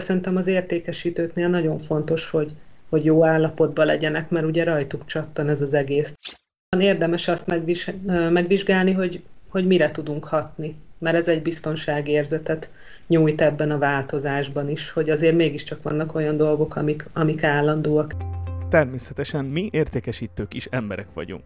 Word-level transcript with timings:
Szerintem 0.00 0.36
az 0.36 0.46
értékesítőknél 0.46 1.48
nagyon 1.48 1.78
fontos, 1.78 2.30
hogy, 2.30 2.52
hogy 2.88 3.04
jó 3.04 3.24
állapotban 3.24 3.86
legyenek, 3.86 4.30
mert 4.30 4.46
ugye 4.46 4.64
rajtuk 4.64 5.06
csattan 5.06 5.48
ez 5.48 5.62
az 5.62 5.74
egész. 5.74 6.14
Érdemes 6.78 7.28
azt 7.28 7.46
megvizsgálni, 8.30 8.92
hogy, 8.92 9.22
hogy 9.48 9.66
mire 9.66 9.90
tudunk 9.90 10.24
hatni, 10.24 10.76
mert 10.98 11.16
ez 11.16 11.28
egy 11.28 11.42
biztonságérzetet 11.42 12.70
nyújt 13.06 13.40
ebben 13.40 13.70
a 13.70 13.78
változásban 13.78 14.70
is, 14.70 14.90
hogy 14.90 15.10
azért 15.10 15.36
mégiscsak 15.36 15.82
vannak 15.82 16.14
olyan 16.14 16.36
dolgok, 16.36 16.76
amik, 16.76 17.08
amik 17.12 17.44
állandóak. 17.44 18.14
Természetesen 18.68 19.44
mi 19.44 19.68
értékesítők 19.72 20.54
is 20.54 20.66
emberek 20.70 21.06
vagyunk. 21.14 21.42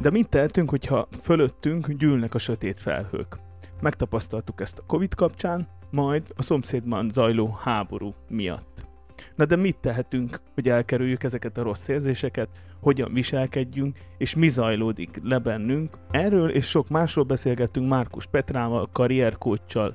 De 0.00 0.10
mit 0.10 0.28
tehetünk, 0.28 0.70
hogyha 0.70 1.08
fölöttünk 1.22 1.92
gyűlnek 1.92 2.34
a 2.34 2.38
sötét 2.38 2.80
felhők? 2.80 3.36
Megtapasztaltuk 3.80 4.60
ezt 4.60 4.78
a 4.78 4.86
Covid 4.86 5.14
kapcsán, 5.14 5.68
majd 5.90 6.22
a 6.36 6.42
szomszédban 6.42 7.10
zajló 7.12 7.58
háború 7.62 8.14
miatt. 8.28 8.88
Na 9.34 9.44
de 9.44 9.56
mit 9.56 9.76
tehetünk, 9.76 10.40
hogy 10.54 10.68
elkerüljük 10.68 11.22
ezeket 11.22 11.58
a 11.58 11.62
rossz 11.62 11.88
érzéseket, 11.88 12.48
hogyan 12.80 13.12
viselkedjünk, 13.12 13.98
és 14.18 14.34
mi 14.34 14.48
zajlódik 14.48 15.20
le 15.22 15.38
bennünk? 15.38 15.96
Erről 16.10 16.50
és 16.50 16.66
sok 16.66 16.88
másról 16.88 17.24
beszélgettünk 17.24 17.88
Márkus 17.88 18.26
Petrával, 18.26 18.88
karrierkóccsal. 18.92 19.94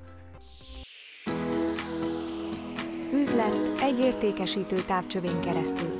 Üzlet 3.13 3.55
egy 3.81 3.99
értékesítő 3.99 4.75
távcsövén 4.87 5.39
keresztül. 5.41 5.99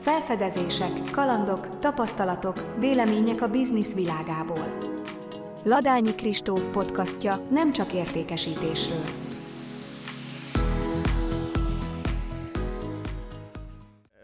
Felfedezések, 0.00 1.10
kalandok, 1.12 1.78
tapasztalatok, 1.78 2.78
vélemények 2.80 3.42
a 3.42 3.48
biznisz 3.48 3.94
világából. 3.94 4.93
Ladányi 5.66 6.14
Kristóf 6.14 6.72
podcastja 6.72 7.46
nem 7.50 7.72
csak 7.72 7.92
értékesítésről. 7.92 9.04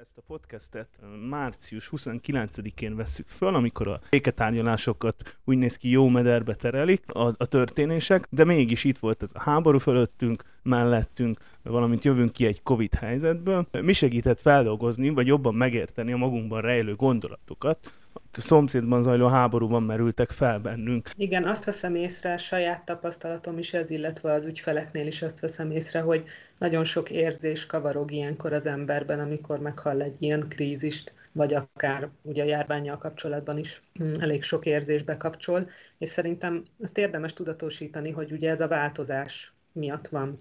Ezt 0.00 0.16
a 0.16 0.22
podcastet 0.26 0.88
március 1.28 1.90
29-én 1.96 2.96
veszük 2.96 3.28
föl, 3.28 3.54
amikor 3.54 3.88
a 3.88 4.00
béketárgyalásokat 4.10 5.36
úgy 5.44 5.56
néz 5.56 5.76
ki 5.76 5.88
jó 5.88 6.08
mederbe 6.08 6.54
terelik 6.54 7.02
a, 7.06 7.34
a 7.36 7.46
történések, 7.46 8.26
de 8.30 8.44
mégis 8.44 8.84
itt 8.84 8.98
volt 8.98 9.22
ez 9.22 9.30
a 9.34 9.40
háború 9.40 9.78
fölöttünk, 9.78 10.44
mellettünk, 10.62 11.38
valamint 11.62 12.04
jövünk 12.04 12.32
ki 12.32 12.46
egy 12.46 12.62
Covid 12.62 12.94
helyzetből. 12.94 13.66
Mi 13.70 13.92
segített 13.92 14.40
feldolgozni, 14.40 15.08
vagy 15.08 15.26
jobban 15.26 15.54
megérteni 15.54 16.12
a 16.12 16.16
magunkban 16.16 16.60
rejlő 16.60 16.94
gondolatokat, 16.94 17.92
szomszédban 18.32 19.02
zajló 19.02 19.26
háborúban 19.26 19.82
merültek 19.82 20.30
fel 20.30 20.58
bennünk. 20.58 21.10
Igen, 21.16 21.44
azt 21.44 21.64
veszem 21.64 21.94
észre, 21.94 22.36
saját 22.36 22.84
tapasztalatom 22.84 23.58
is 23.58 23.74
ez, 23.74 23.90
illetve 23.90 24.32
az 24.32 24.46
ügyfeleknél 24.46 25.06
is 25.06 25.22
azt 25.22 25.40
veszem 25.40 25.70
észre, 25.70 26.00
hogy 26.00 26.24
nagyon 26.58 26.84
sok 26.84 27.10
érzés 27.10 27.66
kavarog 27.66 28.10
ilyenkor 28.10 28.52
az 28.52 28.66
emberben, 28.66 29.20
amikor 29.20 29.60
meghall 29.60 30.00
egy 30.00 30.22
ilyen 30.22 30.44
krízist, 30.48 31.14
vagy 31.32 31.54
akár 31.54 32.08
ugye 32.22 32.42
a 32.42 32.46
járványjal 32.46 32.98
kapcsolatban 32.98 33.58
is 33.58 33.80
mm, 34.02 34.12
elég 34.20 34.42
sok 34.42 34.66
érzés 34.66 35.02
bekapcsol, 35.02 35.70
és 35.98 36.08
szerintem 36.08 36.64
azt 36.82 36.98
érdemes 36.98 37.32
tudatosítani, 37.32 38.10
hogy 38.10 38.32
ugye 38.32 38.50
ez 38.50 38.60
a 38.60 38.68
változás 38.68 39.52
miatt 39.72 40.08
van. 40.08 40.38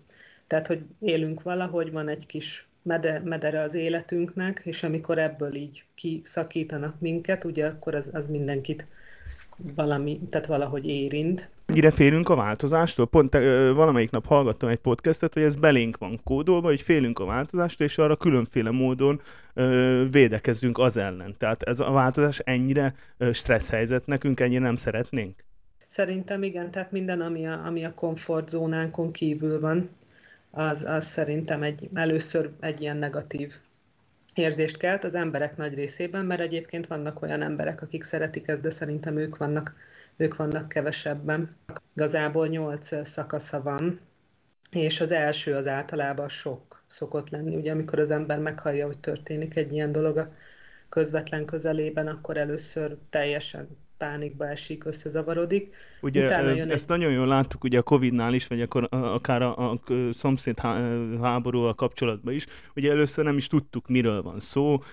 Tehát, 0.48 0.68
hogy 0.68 0.86
élünk 1.00 1.42
valahogy, 1.42 1.92
van 1.92 2.10
egy 2.10 2.26
kis 2.26 2.69
mede, 2.90 3.22
medere 3.24 3.62
az 3.62 3.74
életünknek, 3.74 4.62
és 4.66 4.84
amikor 4.84 5.18
ebből 5.18 5.56
így 5.56 5.84
kiszakítanak 5.96 7.00
minket, 7.00 7.44
ugye 7.44 7.66
akkor 7.66 7.96
az, 7.96 8.10
az 8.14 8.28
mindenkit 8.28 8.88
valami, 9.76 10.20
tehát 10.30 10.46
valahogy 10.46 10.88
érint. 10.88 11.50
Mennyire 11.66 11.92
félünk 11.92 12.30
a 12.30 12.36
változástól? 12.36 13.08
Pont 13.08 13.36
ö, 13.36 13.72
valamelyik 13.76 14.12
nap 14.12 14.26
hallgattam 14.26 14.70
egy 14.70 14.78
podcastet, 14.78 15.34
hogy 15.34 15.44
ez 15.44 15.56
belénk 15.56 15.98
van 15.98 16.20
kódolva, 16.24 16.68
hogy 16.68 16.82
félünk 16.82 17.20
a 17.20 17.26
változástól, 17.26 17.88
és 17.88 17.98
arra 17.98 18.16
különféle 18.16 18.72
módon 18.72 19.22
ö, 19.54 20.04
védekezzünk 20.12 20.78
az 20.78 20.98
ellen. 20.98 21.36
Tehát 21.38 21.64
ez 21.64 21.80
a 21.80 21.92
változás 21.92 22.40
ennyire 22.40 22.96
stressz 23.34 23.70
helyzet 23.70 24.06
nekünk, 24.06 24.40
ennyire 24.40 24.62
nem 24.62 24.76
szeretnénk? 24.76 25.44
Szerintem 25.86 26.44
igen, 26.44 26.72
tehát 26.72 26.92
minden, 26.92 27.22
ami 27.22 27.48
a, 27.48 27.62
ami 27.66 27.86
a 27.86 27.94
komfortzónánkon 27.94 29.12
kívül 29.12 29.60
van, 29.60 29.90
az, 30.52 30.84
az 30.84 31.06
szerintem 31.06 31.64
egy, 31.64 31.90
először 31.94 32.52
egy 32.60 32.82
ilyen 32.82 32.98
negatív 32.98 33.58
érzést 34.34 34.78
kelt 34.78 35.04
az 35.04 35.16
emberek 35.16 35.58
nagy 35.58 35.74
részében, 35.74 36.26
mert 36.26 36.42
egyébként 36.42 36.88
vannak 36.88 37.22
olyan 37.22 37.42
emberek, 37.42 37.82
akik 37.82 38.04
szeretik 38.04 38.48
ezt, 38.48 38.62
de 38.62 38.70
szerintem 38.70 39.18
ők 39.18 39.38
vannak, 39.38 39.76
ők 40.18 40.36
vannak 40.36 40.70
kevesebben. 40.70 41.50
Igazából 41.96 42.48
nyolc 42.48 43.08
szakasza 43.08 43.62
van, 43.62 44.00
és 44.72 45.02
az 45.02 45.12
első 45.12 45.56
az 45.56 45.68
általában 45.68 46.30
sok 46.30 46.84
szokott 46.88 47.30
lenni. 47.30 47.56
Ugye 47.56 47.72
amikor 47.72 48.00
az 48.00 48.12
ember 48.12 48.40
meghallja, 48.40 48.86
hogy 48.86 48.98
történik 48.98 49.56
egy 49.56 49.74
ilyen 49.74 49.92
dolog 49.92 50.18
a 50.18 50.34
közvetlen 50.90 51.46
közelében, 51.46 52.08
akkor 52.08 52.38
először 52.38 52.98
teljesen 53.10 53.68
pánikba 54.00 54.48
esik, 54.48 54.86
összezavarodik. 54.86 55.76
Ugye 56.02 56.26
Utána 56.26 56.50
jön 56.50 56.72
ezt 56.72 56.92
egy... 56.92 56.98
nagyon 56.98 57.14
jól 57.14 57.28
láttuk 57.28 57.64
ugye 57.64 57.78
a 57.78 57.84
Covid-nál 57.84 58.34
is, 58.34 58.48
vagy 58.48 58.62
akkor 58.62 58.88
akár 58.90 59.42
a, 59.42 59.72
a 59.72 59.80
szomszéd 60.12 60.60
háborúval 61.22 61.74
kapcsolatban 61.74 62.34
is. 62.34 62.46
Ugye 62.76 62.92
először 62.92 63.26
nem 63.26 63.38
is 63.38 63.48
tudtuk, 63.48 63.88
miről 63.88 64.22
van 64.22 64.40
szó, 64.40 64.84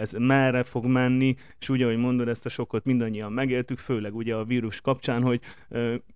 ez 0.00 0.12
merre 0.12 0.62
fog 0.62 0.84
menni, 0.84 1.36
és 1.60 1.68
ugye, 1.68 1.84
ahogy 1.84 1.96
mondod, 1.96 2.28
ezt 2.28 2.46
a 2.46 2.48
sokot 2.48 2.84
mindannyian 2.84 3.32
megéltük, 3.32 3.78
főleg 3.78 4.14
ugye 4.14 4.34
a 4.34 4.44
vírus 4.44 4.80
kapcsán, 4.80 5.22
hogy 5.22 5.40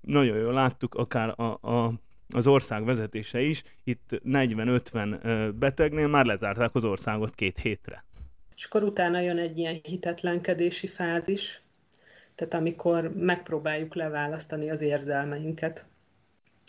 nagyon 0.00 0.36
jól 0.36 0.52
láttuk 0.52 0.94
akár 0.94 1.40
a, 1.40 1.68
a 1.70 1.92
az 2.28 2.46
ország 2.46 2.84
vezetése 2.84 3.40
is, 3.40 3.62
itt 3.84 4.20
40-50 4.24 5.52
betegnél 5.58 6.06
már 6.06 6.24
lezárták 6.24 6.74
az 6.74 6.84
országot 6.84 7.34
két 7.34 7.58
hétre. 7.58 8.04
És 8.56 8.64
akkor 8.64 8.82
utána 8.82 9.20
jön 9.20 9.38
egy 9.38 9.58
ilyen 9.58 9.80
hitetlenkedési 9.82 10.86
fázis, 10.86 11.62
tehát 12.36 12.54
amikor 12.54 13.12
megpróbáljuk 13.14 13.94
leválasztani 13.94 14.70
az 14.70 14.80
érzelmeinket 14.80 15.84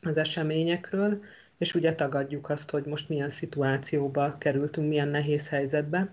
az 0.02 0.18
eseményekről, 0.18 1.24
és 1.58 1.74
ugye 1.76 1.96
tagadjuk 1.96 2.50
azt, 2.50 2.70
hogy 2.70 2.86
most 2.86 3.10
milyen 3.10 3.30
szituációba 3.30 4.36
kerültünk, 4.38 4.88
milyen 4.88 5.08
nehéz 5.08 5.50
helyzetbe, 5.50 6.10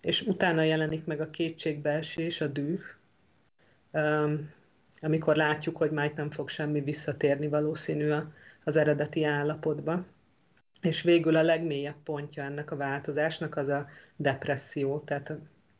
és 0.00 0.22
utána 0.22 0.62
jelenik 0.62 1.04
meg 1.04 1.20
a 1.20 1.30
kétségbeesés, 1.30 2.40
a 2.40 2.46
düh, 2.46 2.80
amikor 5.00 5.36
látjuk, 5.36 5.76
hogy 5.76 5.90
majd 5.90 6.16
nem 6.16 6.30
fog 6.30 6.48
semmi 6.48 6.80
visszatérni 6.80 7.48
valószínű 7.48 8.14
az 8.64 8.76
eredeti 8.76 9.24
állapotba. 9.24 10.04
És 10.80 11.02
végül 11.02 11.36
a 11.36 11.42
legmélyebb 11.42 11.96
pontja 12.04 12.42
ennek 12.42 12.70
a 12.70 12.76
változásnak 12.76 13.56
az 13.56 13.68
a 13.68 13.88
depresszió, 14.16 14.98
tehát 14.98 15.32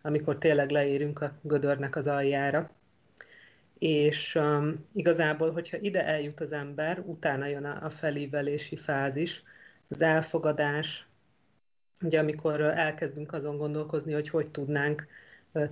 amikor 0.02 0.38
tényleg 0.38 0.70
leérünk 0.70 1.20
a 1.20 1.32
gödörnek 1.42 1.96
az 1.96 2.06
aljára 2.06 2.70
és 3.78 4.34
um, 4.34 4.84
igazából, 4.93 5.53
hogyha 5.53 5.77
ide 5.81 6.06
eljut 6.06 6.41
az 6.41 6.53
ember, 6.53 7.03
utána 7.06 7.47
jön 7.47 7.65
a, 7.65 7.91
felívelési 7.91 8.77
fázis, 8.77 9.43
az 9.89 10.03
elfogadás, 10.03 11.06
ugye 12.03 12.19
amikor 12.19 12.61
elkezdünk 12.61 13.33
azon 13.33 13.56
gondolkozni, 13.56 14.12
hogy 14.12 14.28
hogy 14.28 14.49
tudnánk 14.49 15.06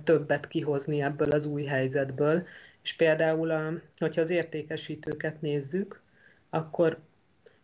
többet 0.03 0.47
kihozni 0.47 1.01
ebből 1.01 1.31
az 1.31 1.45
új 1.45 1.63
helyzetből, 1.63 2.47
és 2.81 2.93
például, 2.93 3.51
a, 3.51 3.71
hogyha 3.97 4.21
az 4.21 4.29
értékesítőket 4.29 5.41
nézzük, 5.41 6.01
akkor 6.49 6.99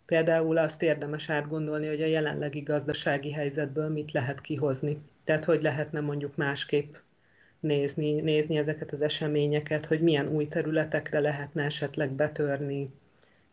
például 0.05 0.57
azt 0.57 0.81
érdemes 0.81 1.29
átgondolni, 1.29 1.87
hogy 1.87 2.01
a 2.01 2.05
jelenlegi 2.05 2.61
gazdasági 2.61 3.31
helyzetből 3.31 3.89
mit 3.89 4.11
lehet 4.11 4.41
kihozni. 4.41 5.01
Tehát, 5.23 5.45
hogy 5.45 5.61
lehetne 5.61 5.99
mondjuk 5.99 6.35
másképp 6.35 6.95
nézni, 7.63 8.21
nézni 8.21 8.57
ezeket 8.57 8.91
az 8.91 9.01
eseményeket, 9.01 9.85
hogy 9.85 10.01
milyen 10.01 10.27
új 10.27 10.47
területekre 10.47 11.19
lehetne 11.19 11.63
esetleg 11.63 12.11
betörni, 12.11 12.89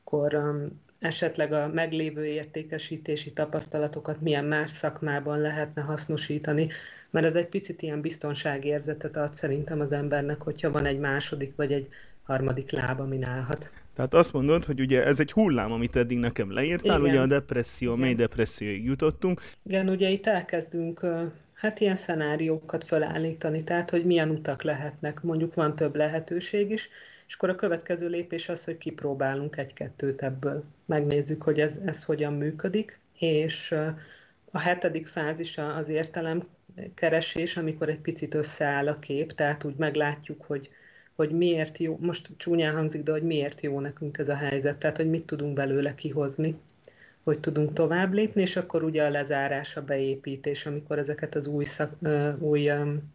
akkor 0.05 0.35
um, 0.35 0.81
esetleg 0.99 1.53
a 1.53 1.69
meglévő 1.69 2.25
értékesítési 2.25 3.33
tapasztalatokat 3.33 4.21
milyen 4.21 4.45
más 4.45 4.71
szakmában 4.71 5.41
lehetne 5.41 5.83
hasznosítani, 5.83 6.69
mert 7.11 7.27
ez 7.27 7.35
egy 7.35 7.47
picit 7.47 7.83
ilyen 7.83 8.01
biztonságérzetet 8.01 9.17
ad 9.17 9.33
szerintem 9.33 9.81
az 9.81 9.93
embernek, 9.93 10.43
hogyha 10.43 10.71
van 10.71 10.87
egy 10.87 10.99
második 10.99 11.57
vagy 11.57 11.73
egy 11.73 11.89
harmadik 12.23 12.71
láb, 12.71 13.01
amin 13.01 13.25
állhat. 13.25 13.71
Tehát 13.95 14.15
azt 14.15 14.33
mondod, 14.33 14.65
hogy 14.65 14.81
ugye 14.81 15.05
ez 15.05 15.21
egy 15.21 15.33
hullám, 15.33 15.73
amit 15.73 15.97
eddig 15.97 16.19
nekem 16.19 16.53
leírtál, 16.53 16.99
Igen. 16.99 17.11
ugye 17.11 17.21
a 17.21 17.27
depresszió, 17.27 17.95
mély 17.95 18.15
depresszióig 18.15 18.85
jutottunk. 18.85 19.41
Igen, 19.63 19.89
ugye 19.89 20.09
itt 20.09 20.27
elkezdünk 20.27 21.07
hát 21.61 21.81
ilyen 21.81 21.97
szenáriókat 21.97 22.85
felállítani, 22.85 23.65
tehát 23.65 23.91
hogy 23.91 24.05
milyen 24.05 24.31
utak 24.31 24.63
lehetnek, 24.63 25.23
mondjuk 25.23 25.55
van 25.55 25.77
több 25.77 25.97
lehetőség 25.97 26.71
is, 26.71 26.89
és 27.27 27.35
akkor 27.35 27.49
a 27.49 27.55
következő 27.55 28.09
lépés 28.09 28.49
az, 28.49 28.65
hogy 28.65 28.79
kipróbálunk 28.79 29.57
egy-kettőt 29.57 30.23
ebből. 30.23 30.65
Megnézzük, 30.85 31.43
hogy 31.43 31.61
ez, 31.61 31.81
ez 31.85 32.05
hogyan 32.05 32.33
működik, 32.33 33.01
és 33.19 33.75
a 34.51 34.59
hetedik 34.59 35.07
fázis 35.07 35.59
az 35.59 35.89
értelem 35.89 36.49
keresés, 36.95 37.57
amikor 37.57 37.89
egy 37.89 38.01
picit 38.01 38.35
összeáll 38.35 38.89
a 38.89 38.99
kép, 38.99 39.33
tehát 39.33 39.65
úgy 39.65 39.77
meglátjuk, 39.77 40.43
hogy, 40.47 40.71
hogy 41.15 41.31
miért 41.31 41.79
jó, 41.79 41.99
most 42.01 42.31
csúnyán 42.37 42.75
hangzik, 42.75 43.03
de 43.03 43.13
hogy 43.13 43.23
miért 43.23 43.61
jó 43.61 43.81
nekünk 43.81 44.19
ez 44.19 44.29
a 44.29 44.35
helyzet, 44.35 44.79
tehát 44.79 44.97
hogy 44.97 45.11
mit 45.11 45.27
tudunk 45.27 45.55
belőle 45.55 45.95
kihozni 45.95 46.57
hogy 47.25 47.41
tudunk 47.41 47.73
tovább 47.73 48.13
lépni, 48.13 48.41
és 48.41 48.57
akkor 48.57 48.83
ugye 48.83 49.05
a 49.05 49.11
lezárás, 49.11 49.77
a 49.77 49.85
beépítés, 49.85 50.67
amikor 50.67 50.99
ezeket 50.99 51.35
az 51.35 51.47
új, 51.47 51.65
szak, 51.65 51.93
új 52.39 52.71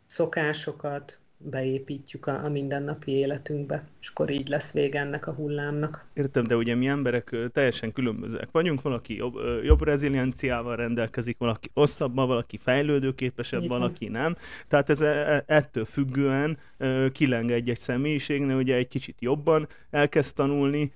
szokásokat, 0.06 1.20
beépítjük 1.38 2.28
a, 2.28 2.44
a 2.44 2.50
mindennapi 2.50 3.12
életünkbe, 3.12 3.84
és 4.02 4.10
akkor 4.10 4.30
így 4.30 4.48
lesz 4.48 4.72
vége 4.72 5.00
ennek 5.00 5.28
a 5.28 5.32
hullámnak. 5.32 6.06
Értem, 6.14 6.44
de 6.44 6.56
ugye 6.56 6.76
mi 6.76 6.88
emberek 6.88 7.36
teljesen 7.54 7.92
különbözőek 7.92 8.48
vagyunk, 8.52 8.82
valaki 8.82 9.16
jobb, 9.16 9.36
jobb 9.64 9.84
rezilienciával 9.84 10.76
rendelkezik, 10.76 11.38
valaki 11.38 11.70
hosszabban, 11.74 12.28
valaki 12.28 12.58
fejlődőképesebb, 12.58 13.64
Igen. 13.64 13.78
valaki 13.78 14.08
nem. 14.08 14.36
Tehát 14.68 14.90
ez 14.90 15.02
e, 15.02 15.06
e, 15.08 15.44
ettől 15.48 15.86
függően 15.86 16.58
kileng 17.12 17.52
egy-egy 17.52 17.80
személyiségnél, 17.80 18.56
ugye 18.56 18.76
egy 18.76 18.88
kicsit 18.88 19.16
jobban 19.20 19.68
elkezd 19.90 20.36
tanulni, 20.36 20.94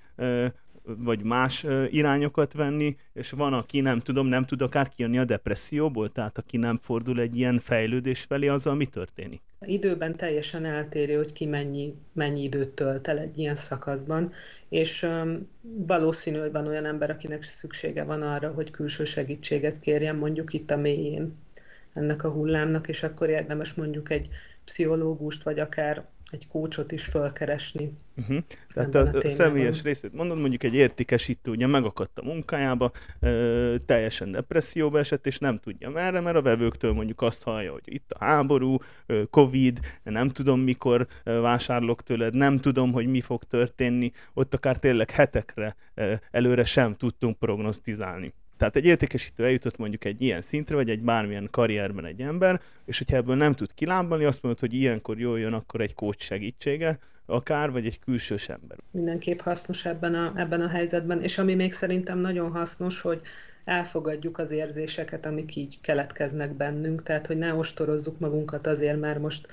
vagy 0.82 1.22
más 1.22 1.66
irányokat 1.90 2.52
venni, 2.52 2.96
és 3.12 3.30
van, 3.30 3.52
aki 3.52 3.80
nem 3.80 3.98
tudom, 3.98 4.26
nem 4.26 4.44
tud 4.44 4.62
akár 4.62 4.88
kijönni 4.88 5.18
a 5.18 5.24
depresszióból, 5.24 6.12
tehát 6.12 6.38
aki 6.38 6.56
nem 6.56 6.78
fordul 6.82 7.20
egy 7.20 7.36
ilyen 7.36 7.58
fejlődés 7.58 8.20
felé, 8.20 8.46
azzal 8.46 8.74
mi 8.74 8.86
történik? 8.86 9.40
Időben 9.60 10.16
teljesen 10.16 10.64
eltérő, 10.64 11.16
hogy 11.16 11.32
ki 11.32 11.46
mennyi, 11.46 11.94
mennyi 12.12 12.42
időt 12.42 12.70
tölt 12.70 13.08
el 13.08 13.18
egy 13.18 13.38
ilyen 13.38 13.54
szakaszban, 13.54 14.32
és 14.68 15.02
um, 15.02 15.48
valószínű, 15.62 16.38
hogy 16.38 16.52
van 16.52 16.66
olyan 16.66 16.84
ember, 16.84 17.10
akinek 17.10 17.42
szüksége 17.42 18.04
van 18.04 18.22
arra, 18.22 18.50
hogy 18.50 18.70
külső 18.70 19.04
segítséget 19.04 19.80
kérjen, 19.80 20.16
mondjuk 20.16 20.52
itt 20.52 20.70
a 20.70 20.76
mélyén 20.76 21.34
ennek 21.94 22.24
a 22.24 22.30
hullámnak, 22.30 22.88
és 22.88 23.02
akkor 23.02 23.28
érdemes 23.28 23.74
mondjuk 23.74 24.10
egy 24.10 24.28
pszichológust, 24.64 25.42
vagy 25.42 25.58
akár 25.58 26.08
egy 26.30 26.46
kócsot 26.48 26.92
is 26.92 27.04
felkeresni. 27.04 27.92
Uh-huh. 28.16 28.38
Tehát 28.68 28.94
a, 28.94 29.00
a 29.00 29.28
személyes 29.28 29.82
részét 29.82 30.12
mondod, 30.12 30.38
mondjuk 30.38 30.62
egy 30.62 30.74
értékesítő 30.74 31.50
ugye 31.50 31.66
megakadt 31.66 32.18
a 32.18 32.24
munkájába, 32.24 32.90
ö, 33.20 33.74
teljesen 33.86 34.30
depresszióba 34.30 34.98
esett, 34.98 35.26
és 35.26 35.38
nem 35.38 35.58
tudja 35.58 35.90
merre, 35.90 36.20
mert 36.20 36.36
a 36.36 36.42
vevőktől 36.42 36.92
mondjuk 36.92 37.22
azt 37.22 37.42
hallja, 37.42 37.72
hogy 37.72 37.82
itt 37.84 38.10
a 38.10 38.24
háború, 38.24 38.76
ö, 39.06 39.22
Covid, 39.30 39.80
nem 40.02 40.28
tudom 40.28 40.60
mikor 40.60 41.06
ö, 41.24 41.40
vásárolok 41.40 42.02
tőled, 42.02 42.34
nem 42.34 42.58
tudom, 42.58 42.92
hogy 42.92 43.06
mi 43.06 43.20
fog 43.20 43.44
történni, 43.44 44.12
ott 44.34 44.54
akár 44.54 44.78
tényleg 44.78 45.10
hetekre 45.10 45.76
ö, 45.94 46.14
előre 46.30 46.64
sem 46.64 46.96
tudtunk 46.96 47.38
prognosztizálni. 47.38 48.34
Tehát 48.60 48.76
egy 48.76 48.84
értékesítő 48.84 49.44
eljutott 49.44 49.76
mondjuk 49.76 50.04
egy 50.04 50.22
ilyen 50.22 50.40
szintre, 50.40 50.74
vagy 50.74 50.90
egy 50.90 51.00
bármilyen 51.00 51.48
karrierben 51.50 52.04
egy 52.04 52.20
ember, 52.20 52.60
és 52.84 52.98
hogyha 52.98 53.16
ebből 53.16 53.36
nem 53.36 53.52
tud 53.52 53.74
kilábalni, 53.74 54.24
azt 54.24 54.42
mondod, 54.42 54.60
hogy 54.60 54.74
ilyenkor 54.74 55.18
jól 55.18 55.38
jön 55.38 55.52
akkor 55.52 55.80
egy 55.80 55.94
coach 55.94 56.20
segítsége, 56.20 56.98
akár, 57.26 57.70
vagy 57.70 57.86
egy 57.86 57.98
külsős 57.98 58.48
ember. 58.48 58.78
Mindenképp 58.90 59.38
hasznos 59.38 59.84
ebben 59.84 60.14
a, 60.14 60.32
ebben 60.36 60.60
a 60.60 60.68
helyzetben, 60.68 61.22
és 61.22 61.38
ami 61.38 61.54
még 61.54 61.72
szerintem 61.72 62.18
nagyon 62.18 62.50
hasznos, 62.50 63.00
hogy 63.00 63.20
elfogadjuk 63.64 64.38
az 64.38 64.50
érzéseket, 64.50 65.26
amik 65.26 65.56
így 65.56 65.78
keletkeznek 65.80 66.52
bennünk, 66.54 67.02
tehát 67.02 67.26
hogy 67.26 67.38
ne 67.38 67.54
ostorozzuk 67.54 68.18
magunkat 68.18 68.66
azért, 68.66 69.00
mert 69.00 69.20
most 69.20 69.46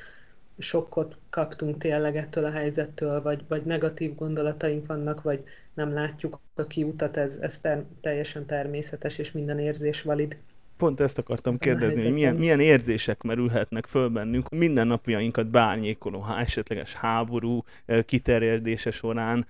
sokkot 0.57 1.17
kaptunk 1.29 1.77
tényleg 1.77 2.17
ettől 2.17 2.45
a 2.45 2.51
helyzettől, 2.51 3.21
vagy, 3.21 3.43
vagy 3.47 3.63
negatív 3.63 4.15
gondolataink 4.15 4.85
vannak, 4.85 5.21
vagy 5.21 5.43
nem 5.73 5.93
látjuk 5.93 6.39
a 6.55 6.67
kiutat, 6.67 7.17
ez, 7.17 7.37
ez 7.41 7.59
ter, 7.59 7.83
teljesen 8.01 8.45
természetes, 8.45 9.17
és 9.17 9.31
minden 9.31 9.59
érzés 9.59 10.01
valid. 10.01 10.37
Pont 10.77 10.99
ezt 10.99 11.17
akartam 11.17 11.57
kérdezni, 11.57 12.03
hogy 12.03 12.13
milyen, 12.13 12.35
milyen 12.35 12.59
érzések 12.59 13.21
merülhetnek 13.21 13.85
föl 13.85 14.09
bennünk 14.09 14.49
mindennapjainkat 14.49 15.47
bárnyékoló, 15.47 16.19
ha 16.19 16.39
esetleges 16.39 16.93
háború 16.93 17.63
kiterjedése 18.05 18.91
során, 18.91 19.45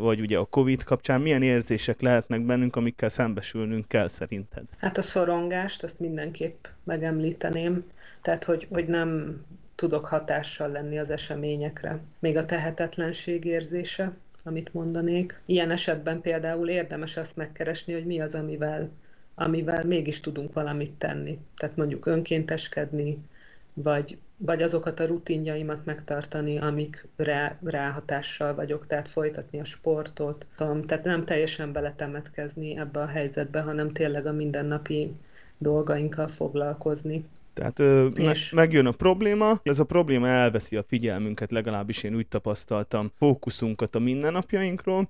vagy 0.00 0.20
ugye 0.20 0.38
a 0.38 0.44
Covid 0.44 0.82
kapcsán, 0.82 1.20
milyen 1.20 1.42
érzések 1.42 2.00
lehetnek 2.00 2.40
bennünk, 2.40 2.76
amikkel 2.76 3.08
szembesülnünk 3.08 3.88
kell 3.88 4.08
szerinted? 4.08 4.64
Hát 4.78 4.98
a 4.98 5.02
szorongást, 5.02 5.82
azt 5.82 6.00
mindenképp 6.00 6.64
megemlíteném, 6.84 7.84
tehát 8.22 8.44
hogy, 8.44 8.66
hogy 8.70 8.86
nem 8.86 9.40
tudok 9.74 10.06
hatással 10.06 10.68
lenni 10.68 10.98
az 10.98 11.10
eseményekre. 11.10 11.98
Még 12.18 12.36
a 12.36 12.46
tehetetlenség 12.46 13.44
érzése, 13.44 14.12
amit 14.42 14.74
mondanék. 14.74 15.40
Ilyen 15.44 15.70
esetben 15.70 16.20
például 16.20 16.68
érdemes 16.68 17.16
azt 17.16 17.36
megkeresni, 17.36 17.92
hogy 17.92 18.06
mi 18.06 18.20
az, 18.20 18.34
amivel, 18.34 18.90
amivel 19.34 19.84
mégis 19.84 20.20
tudunk 20.20 20.52
valamit 20.52 20.92
tenni. 20.92 21.38
Tehát 21.56 21.76
mondjuk 21.76 22.06
önkénteskedni, 22.06 23.18
vagy, 23.74 24.18
vagy 24.36 24.62
azokat 24.62 25.00
a 25.00 25.06
rutinjaimat 25.06 25.84
megtartani, 25.84 26.58
amik 26.58 27.06
rá, 27.16 27.58
ráhatással 27.62 28.54
vagyok, 28.54 28.86
tehát 28.86 29.08
folytatni 29.08 29.60
a 29.60 29.64
sportot. 29.64 30.46
Tehát 30.56 31.04
nem 31.04 31.24
teljesen 31.24 31.72
beletemetkezni 31.72 32.78
ebbe 32.78 33.00
a 33.00 33.06
helyzetbe, 33.06 33.60
hanem 33.60 33.92
tényleg 33.92 34.26
a 34.26 34.32
mindennapi 34.32 35.12
dolgainkkal 35.58 36.26
foglalkozni. 36.26 37.24
Tehát 37.54 37.78
ö, 37.78 38.08
me- 38.16 38.52
megjön 38.52 38.86
a 38.86 38.90
probléma, 38.90 39.60
ez 39.62 39.78
a 39.78 39.84
probléma 39.84 40.28
elveszi 40.28 40.76
a 40.76 40.82
figyelmünket, 40.82 41.50
legalábbis 41.50 42.02
én 42.02 42.14
úgy 42.14 42.26
tapasztaltam, 42.26 43.12
fókuszunkat 43.18 43.94
a 43.94 43.98
mindennapjainkról, 43.98 45.08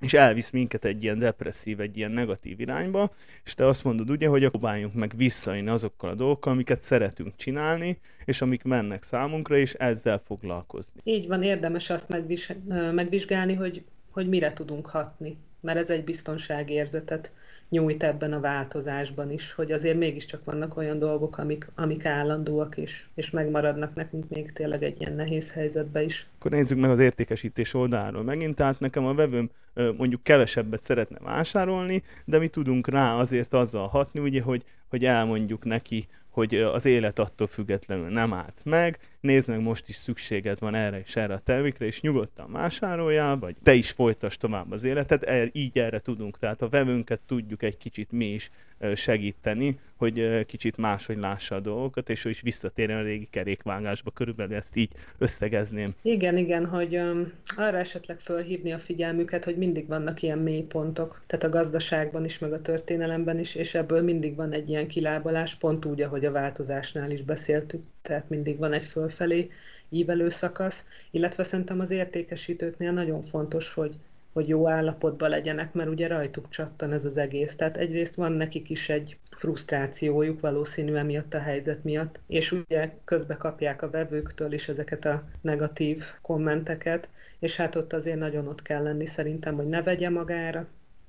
és 0.00 0.14
elvisz 0.14 0.50
minket 0.50 0.84
egy 0.84 1.02
ilyen 1.02 1.18
depresszív, 1.18 1.80
egy 1.80 1.96
ilyen 1.96 2.10
negatív 2.10 2.60
irányba, 2.60 3.14
és 3.44 3.54
te 3.54 3.66
azt 3.66 3.84
mondod 3.84 4.10
ugye, 4.10 4.28
hogy 4.28 4.48
próbáljunk 4.48 4.94
meg 4.94 5.12
visszajönni 5.16 5.68
azokkal 5.68 6.10
a 6.10 6.14
dolgokkal, 6.14 6.52
amiket 6.52 6.80
szeretünk 6.80 7.36
csinálni, 7.36 7.98
és 8.24 8.40
amik 8.40 8.62
mennek 8.62 9.02
számunkra, 9.02 9.56
és 9.56 9.74
ezzel 9.74 10.22
foglalkozni. 10.24 11.00
Így 11.04 11.26
van, 11.26 11.42
érdemes 11.42 11.90
azt 11.90 12.08
megvis- 12.08 12.56
megvizsgálni, 12.92 13.54
hogy, 13.54 13.84
hogy 14.10 14.28
mire 14.28 14.52
tudunk 14.52 14.86
hatni, 14.86 15.36
mert 15.60 15.78
ez 15.78 15.90
egy 15.90 16.04
biztonságérzetet 16.04 17.32
nyújt 17.68 18.02
ebben 18.02 18.32
a 18.32 18.40
változásban 18.40 19.32
is, 19.32 19.52
hogy 19.52 19.72
azért 19.72 19.98
mégiscsak 19.98 20.44
vannak 20.44 20.76
olyan 20.76 20.98
dolgok, 20.98 21.38
amik, 21.38 21.70
amik 21.74 22.04
állandóak 22.04 22.76
is, 22.76 23.08
és 23.14 23.30
megmaradnak 23.30 23.94
nekünk 23.94 24.28
még 24.28 24.52
tényleg 24.52 24.82
egy 24.82 25.00
ilyen 25.00 25.14
nehéz 25.14 25.52
helyzetbe 25.52 26.02
is. 26.02 26.26
Akkor 26.38 26.50
nézzük 26.50 26.78
meg 26.78 26.90
az 26.90 26.98
értékesítés 26.98 27.74
oldalról 27.74 28.22
megint, 28.22 28.54
tehát 28.54 28.80
nekem 28.80 29.06
a 29.06 29.14
vevőm 29.14 29.50
mondjuk 29.96 30.22
kevesebbet 30.22 30.82
szeretne 30.82 31.18
vásárolni, 31.18 32.02
de 32.24 32.38
mi 32.38 32.48
tudunk 32.48 32.88
rá 32.88 33.14
azért 33.14 33.54
azzal 33.54 33.88
hatni, 33.88 34.20
ugye, 34.20 34.42
hogy, 34.42 34.64
hogy 34.88 35.04
elmondjuk 35.04 35.64
neki, 35.64 36.08
hogy 36.28 36.54
az 36.54 36.86
élet 36.86 37.18
attól 37.18 37.46
függetlenül 37.46 38.08
nem 38.08 38.32
állt 38.32 38.60
meg, 38.62 38.98
nézd 39.20 39.48
meg, 39.48 39.60
most 39.60 39.88
is 39.88 39.96
szükséged 39.96 40.58
van 40.58 40.74
erre 40.74 40.98
és 40.98 41.16
erre 41.16 41.34
a 41.34 41.40
termékre, 41.44 41.86
és 41.86 42.00
nyugodtan 42.00 42.52
vásároljál, 42.52 43.38
vagy 43.38 43.56
te 43.62 43.74
is 43.74 43.90
folytasd 43.90 44.40
tovább 44.40 44.70
az 44.72 44.84
életet, 44.84 45.22
el, 45.22 45.48
így 45.52 45.78
erre 45.78 46.00
tudunk. 46.00 46.38
Tehát 46.38 46.62
a 46.62 46.68
vevőnket 46.68 47.20
tudjuk 47.26 47.62
egy 47.62 47.76
kicsit 47.76 48.12
mi 48.12 48.26
is 48.26 48.50
segíteni, 48.94 49.78
hogy 49.96 50.46
kicsit 50.46 50.76
máshogy 50.76 51.16
lássa 51.16 51.54
a 51.54 51.60
dolgokat, 51.60 52.10
és 52.10 52.24
ő 52.24 52.28
is 52.28 52.40
visszatérjen 52.40 52.98
a 52.98 53.02
régi 53.02 53.28
kerékvágásba. 53.30 54.10
Körülbelül 54.10 54.54
ezt 54.56 54.76
így 54.76 54.90
összegezném. 55.18 55.94
Igen, 56.02 56.36
igen, 56.36 56.66
hogy 56.66 56.96
um, 56.96 57.32
arra 57.56 57.78
esetleg 57.78 58.20
fölhívni 58.20 58.72
a 58.72 58.78
figyelmüket, 58.78 59.44
hogy 59.44 59.56
mindig 59.56 59.86
vannak 59.86 60.22
ilyen 60.22 60.38
mélypontok, 60.38 61.22
tehát 61.26 61.44
a 61.44 61.48
gazdaságban 61.48 62.24
is, 62.24 62.38
meg 62.38 62.52
a 62.52 62.60
történelemben 62.60 63.38
is, 63.38 63.54
és 63.54 63.74
ebből 63.74 64.02
mindig 64.02 64.34
van 64.34 64.52
egy 64.52 64.68
ilyen 64.68 64.86
kilábalás, 64.86 65.54
pont 65.54 65.84
úgy, 65.84 66.02
ahogy 66.02 66.24
a 66.24 66.32
változásnál 66.32 67.10
is 67.10 67.22
beszéltük, 67.22 67.82
tehát 68.08 68.28
mindig 68.28 68.58
van 68.58 68.72
egy 68.72 68.84
fölfelé 68.84 69.50
ívelő 69.88 70.28
szakasz, 70.28 70.84
illetve 71.10 71.42
szerintem 71.42 71.80
az 71.80 71.90
értékesítőknél 71.90 72.92
nagyon 72.92 73.22
fontos, 73.22 73.72
hogy 73.72 73.94
hogy 74.32 74.48
jó 74.48 74.68
állapotban 74.68 75.30
legyenek, 75.30 75.72
mert 75.72 75.88
ugye 75.88 76.06
rajtuk 76.06 76.48
csattan 76.48 76.92
ez 76.92 77.04
az 77.04 77.16
egész. 77.16 77.56
Tehát 77.56 77.76
egyrészt 77.76 78.14
van 78.14 78.32
nekik 78.32 78.70
is 78.70 78.88
egy 78.88 79.18
frusztrációjuk 79.36 80.40
valószínű 80.40 80.94
emiatt 80.94 81.34
a 81.34 81.38
helyzet 81.38 81.84
miatt, 81.84 82.20
és 82.26 82.52
ugye 82.52 82.94
közbe 83.04 83.34
kapják 83.34 83.82
a 83.82 83.90
vevőktől 83.90 84.52
is 84.52 84.68
ezeket 84.68 85.04
a 85.04 85.24
negatív 85.40 86.04
kommenteket, 86.22 87.08
és 87.38 87.56
hát 87.56 87.74
ott 87.74 87.92
azért 87.92 88.18
nagyon 88.18 88.48
ott 88.48 88.62
kell 88.62 88.82
lenni 88.82 89.06
szerintem, 89.06 89.54
hogy 89.54 89.66
ne 89.66 89.82
vegye 89.82 90.10
magára 90.10 90.66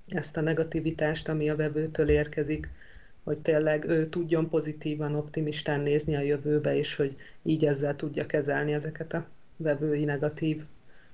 ezt 0.07 0.37
a 0.37 0.41
negativitást, 0.41 1.29
ami 1.29 1.49
a 1.49 1.55
vevőtől 1.55 2.09
érkezik, 2.09 2.69
hogy 3.23 3.37
tényleg 3.37 3.85
ő 3.85 4.09
tudjon 4.09 4.49
pozitívan, 4.49 5.15
optimistán 5.15 5.79
nézni 5.79 6.15
a 6.15 6.21
jövőbe, 6.21 6.75
és 6.75 6.95
hogy 6.95 7.15
így 7.43 7.65
ezzel 7.65 7.95
tudja 7.95 8.25
kezelni 8.25 8.73
ezeket 8.73 9.13
a 9.13 9.25
vevői 9.57 10.05
negatív 10.05 10.63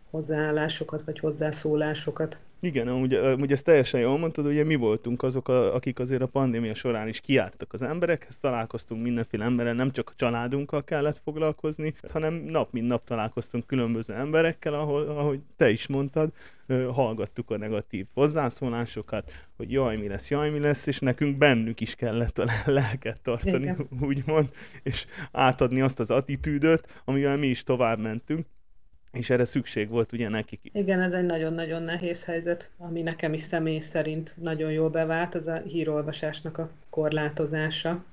hozzáállásokat, 0.09 1.03
vagy 1.03 1.19
hozzászólásokat. 1.19 2.39
Igen, 2.65 2.87
amúgy, 2.87 3.13
amúgy 3.13 3.51
ezt 3.51 3.63
teljesen 3.63 3.99
jól 3.99 4.17
mondtad, 4.17 4.45
ugye 4.45 4.63
mi 4.63 4.75
voltunk 4.75 5.23
azok, 5.23 5.47
a, 5.47 5.75
akik 5.75 5.99
azért 5.99 6.21
a 6.21 6.27
pandémia 6.27 6.73
során 6.73 7.07
is 7.07 7.21
kiártak 7.21 7.73
az 7.73 7.81
emberekhez, 7.81 8.37
találkoztunk 8.39 9.03
mindenféle 9.03 9.45
emberrel, 9.45 9.73
nem 9.73 9.91
csak 9.91 10.09
a 10.09 10.13
családunkkal 10.15 10.83
kellett 10.83 11.21
foglalkozni, 11.23 11.93
hanem 12.11 12.33
nap 12.33 12.71
mint 12.71 12.87
nap 12.87 13.03
találkoztunk 13.03 13.67
különböző 13.67 14.13
emberekkel, 14.13 14.73
ahol, 14.73 15.07
ahogy 15.07 15.39
te 15.57 15.69
is 15.69 15.87
mondtad, 15.87 16.31
hallgattuk 16.91 17.51
a 17.51 17.57
negatív 17.57 18.05
hozzászólásokat, 18.13 19.31
hogy 19.57 19.71
jaj, 19.71 19.97
mi 19.97 20.07
lesz, 20.07 20.29
jaj, 20.29 20.49
mi 20.49 20.59
lesz, 20.59 20.87
és 20.87 20.99
nekünk 20.99 21.37
bennük 21.37 21.81
is 21.81 21.95
kellett 21.95 22.39
a 22.39 22.45
lelket 22.65 23.21
tartani, 23.21 23.63
Igen. 23.63 23.87
úgymond, 24.01 24.49
és 24.83 25.05
átadni 25.31 25.81
azt 25.81 25.99
az 25.99 26.11
attitűdöt, 26.11 27.01
amivel 27.05 27.37
mi 27.37 27.47
is 27.47 27.63
tovább 27.63 27.99
mentünk 27.99 28.45
és 29.15 29.29
erre 29.29 29.45
szükség 29.45 29.89
volt 29.89 30.11
ugye 30.11 30.29
nekik. 30.29 30.59
Igen, 30.71 31.01
ez 31.01 31.13
egy 31.13 31.25
nagyon-nagyon 31.25 31.83
nehéz 31.83 32.25
helyzet, 32.25 32.69
ami 32.77 33.01
nekem 33.01 33.33
is 33.33 33.41
személy 33.41 33.79
szerint 33.79 34.33
nagyon 34.41 34.71
jól 34.71 34.89
bevált, 34.89 35.35
az 35.35 35.47
a 35.47 35.61
hírolvasásnak 35.65 36.57
a 36.57 36.69
korlátozása. 36.89 38.03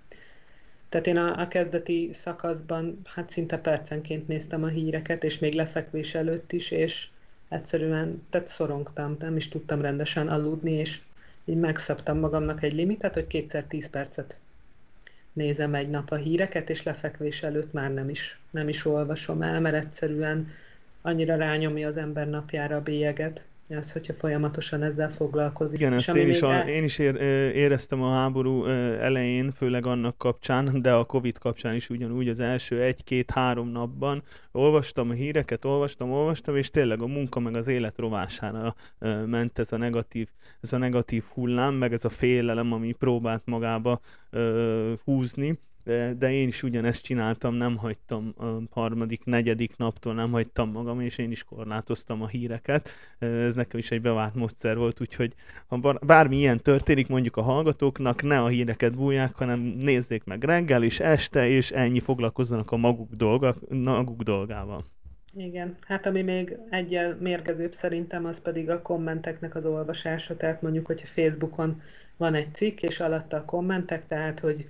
Tehát 0.88 1.06
én 1.06 1.16
a, 1.16 1.40
a 1.40 1.48
kezdeti 1.48 2.10
szakaszban 2.12 3.00
hát 3.04 3.30
szinte 3.30 3.58
percenként 3.58 4.28
néztem 4.28 4.64
a 4.64 4.68
híreket, 4.68 5.24
és 5.24 5.38
még 5.38 5.54
lefekvés 5.54 6.14
előtt 6.14 6.52
is, 6.52 6.70
és 6.70 7.08
egyszerűen 7.48 8.22
tehát 8.30 8.46
szorongtam, 8.46 9.16
nem 9.18 9.36
is 9.36 9.48
tudtam 9.48 9.80
rendesen 9.80 10.28
aludni, 10.28 10.72
és 10.72 11.00
így 11.44 11.56
megszabtam 11.56 12.18
magamnak 12.18 12.62
egy 12.62 12.72
limitet, 12.72 13.14
hogy 13.14 13.26
kétszer 13.26 13.64
tíz 13.64 13.90
percet 13.90 14.38
nézem 15.32 15.74
egy 15.74 15.90
nap 15.90 16.10
a 16.10 16.16
híreket, 16.16 16.70
és 16.70 16.82
lefekvés 16.82 17.42
előtt 17.42 17.72
már 17.72 17.92
nem 17.92 18.08
is, 18.08 18.38
nem 18.50 18.68
is 18.68 18.84
olvasom 18.84 19.42
el, 19.42 19.60
mert 19.60 19.84
egyszerűen 19.84 20.50
annyira 21.02 21.36
rányomja 21.36 21.86
az 21.86 21.96
ember 21.96 22.28
napjára 22.28 22.76
a 22.76 22.82
bélyeget, 22.82 23.46
az, 23.68 23.92
hogyha 23.92 24.12
folyamatosan 24.12 24.82
ezzel 24.82 25.10
foglalkozik. 25.10 25.78
Igen, 25.80 25.92
ezt 25.92 26.08
én 26.08 26.28
is, 26.28 26.42
a, 26.42 26.52
el... 26.52 26.68
én 26.68 26.84
is 26.84 26.98
ér, 26.98 27.14
éreztem 27.54 28.02
a 28.02 28.12
háború 28.12 28.64
elején, 29.00 29.50
főleg 29.50 29.86
annak 29.86 30.18
kapcsán, 30.18 30.82
de 30.82 30.92
a 30.92 31.04
Covid 31.04 31.38
kapcsán 31.38 31.74
is 31.74 31.90
ugyanúgy 31.90 32.28
az 32.28 32.40
első 32.40 32.82
egy-két-három 32.82 33.68
napban 33.68 34.22
olvastam 34.52 35.10
a 35.10 35.12
híreket, 35.12 35.64
olvastam, 35.64 36.10
olvastam, 36.10 36.56
és 36.56 36.70
tényleg 36.70 37.02
a 37.02 37.06
munka 37.06 37.40
meg 37.40 37.56
az 37.56 37.68
élet 37.68 37.98
rovására 37.98 38.74
ment 39.26 39.58
ez 39.58 39.72
a 39.72 39.76
negatív, 39.76 40.28
ez 40.60 40.72
a 40.72 40.78
negatív 40.78 41.24
hullám, 41.34 41.74
meg 41.74 41.92
ez 41.92 42.04
a 42.04 42.08
félelem, 42.08 42.72
ami 42.72 42.92
próbált 42.92 43.42
magába 43.44 44.00
húzni 45.04 45.58
de, 45.84 46.14
de 46.14 46.32
én 46.32 46.48
is 46.48 46.62
ugyanezt 46.62 47.02
csináltam, 47.02 47.54
nem 47.54 47.76
hagytam 47.76 48.34
a 48.38 48.44
harmadik, 48.70 49.24
negyedik 49.24 49.76
naptól, 49.76 50.14
nem 50.14 50.30
hagytam 50.30 50.70
magam, 50.70 51.00
és 51.00 51.18
én 51.18 51.30
is 51.30 51.44
korlátoztam 51.44 52.22
a 52.22 52.28
híreket. 52.28 52.90
Ez 53.18 53.54
nekem 53.54 53.78
is 53.78 53.90
egy 53.90 54.00
bevált 54.00 54.34
módszer 54.34 54.76
volt, 54.76 55.00
úgyhogy 55.00 55.34
ha 55.66 55.98
bármi 56.06 56.36
ilyen 56.36 56.60
történik, 56.60 57.08
mondjuk 57.08 57.36
a 57.36 57.42
hallgatóknak, 57.42 58.22
ne 58.22 58.40
a 58.40 58.48
híreket 58.48 58.94
bújják, 58.94 59.34
hanem 59.34 59.60
nézzék 59.60 60.24
meg 60.24 60.44
reggel 60.44 60.82
és 60.82 61.00
este, 61.00 61.48
és 61.48 61.70
ennyi 61.70 62.00
foglalkozzanak 62.00 62.70
a 62.70 62.76
maguk, 62.76 63.14
dolga, 63.14 63.54
maguk 63.68 64.22
dolgával. 64.22 64.84
Igen, 65.36 65.76
hát 65.80 66.06
ami 66.06 66.22
még 66.22 66.58
egyel 66.70 67.16
mérgezőbb 67.20 67.72
szerintem, 67.72 68.24
az 68.24 68.40
pedig 68.40 68.70
a 68.70 68.82
kommenteknek 68.82 69.54
az 69.54 69.66
olvasása, 69.66 70.36
tehát 70.36 70.62
mondjuk, 70.62 70.86
hogyha 70.86 71.06
Facebookon 71.06 71.80
van 72.16 72.34
egy 72.34 72.54
cikk, 72.54 72.82
és 72.82 73.00
alatta 73.00 73.36
a 73.36 73.44
kommentek, 73.44 74.06
tehát, 74.06 74.40
hogy 74.40 74.68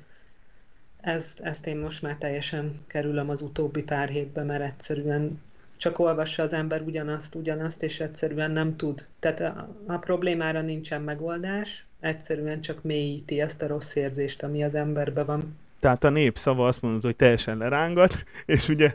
ezt, 1.03 1.41
ezt 1.41 1.67
én 1.67 1.77
most 1.77 2.03
már 2.03 2.17
teljesen 2.19 2.81
kerülöm 2.87 3.31
az 3.31 3.43
utóbbi 3.43 3.83
pár 3.83 4.09
hétben, 4.09 4.47
mert 4.47 4.63
egyszerűen 4.63 5.41
csak 5.77 5.99
olvassa 5.99 6.43
az 6.43 6.53
ember 6.53 6.81
ugyanazt, 6.81 7.35
ugyanazt, 7.35 7.83
és 7.83 8.01
egyszerűen 8.01 8.51
nem 8.51 8.77
tud. 8.77 9.07
Tehát 9.19 9.41
a, 9.41 9.69
a 9.87 9.97
problémára 9.97 10.61
nincsen 10.61 11.03
megoldás, 11.03 11.87
egyszerűen 12.01 12.61
csak 12.61 12.83
mélyíti 12.83 13.41
ezt 13.41 13.63
a 13.63 13.67
rossz 13.67 13.95
érzést, 13.95 14.43
ami 14.43 14.65
az 14.65 14.75
emberben 14.75 15.27
van. 15.27 15.57
Tehát 15.81 16.05
a 16.05 16.11
népszava 16.11 16.67
azt 16.67 16.83
mondod, 16.83 17.03
hogy 17.03 17.17
teljesen 17.17 17.59
lerángat, 17.59 18.25
és 18.47 18.69
ugye 18.69 18.95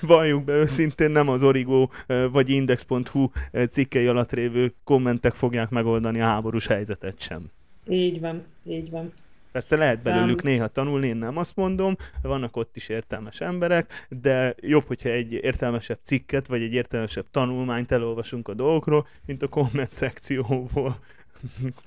valljuk 0.00 0.44
be 0.44 0.52
őszintén, 0.52 1.10
nem 1.10 1.28
az 1.28 1.42
Origo 1.42 1.88
vagy 2.32 2.48
Index.hu 2.48 3.30
cikkei 3.70 4.06
alatt 4.06 4.32
révő 4.32 4.74
kommentek 4.84 5.34
fogják 5.34 5.70
megoldani 5.70 6.20
a 6.20 6.24
háborús 6.24 6.66
helyzetet 6.66 7.20
sem. 7.20 7.50
Így 7.88 8.20
van, 8.20 8.44
így 8.64 8.90
van. 8.90 9.12
Persze 9.58 9.76
lehet 9.76 10.02
belőlük 10.02 10.42
um, 10.42 10.50
néha 10.50 10.68
tanulni, 10.68 11.06
én 11.06 11.16
nem 11.16 11.36
azt 11.36 11.56
mondom, 11.56 11.96
vannak 12.22 12.56
ott 12.56 12.76
is 12.76 12.88
értelmes 12.88 13.40
emberek, 13.40 14.06
de 14.08 14.54
jobb, 14.60 14.86
hogyha 14.86 15.08
egy 15.08 15.32
értelmesebb 15.32 15.98
cikket, 16.02 16.46
vagy 16.46 16.62
egy 16.62 16.72
értelmesebb 16.72 17.26
tanulmányt 17.30 17.92
elolvasunk 17.92 18.48
a 18.48 18.54
dolgokról, 18.54 19.06
mint 19.26 19.42
a 19.42 19.48
komment 19.48 19.92
szekcióból. 19.92 20.98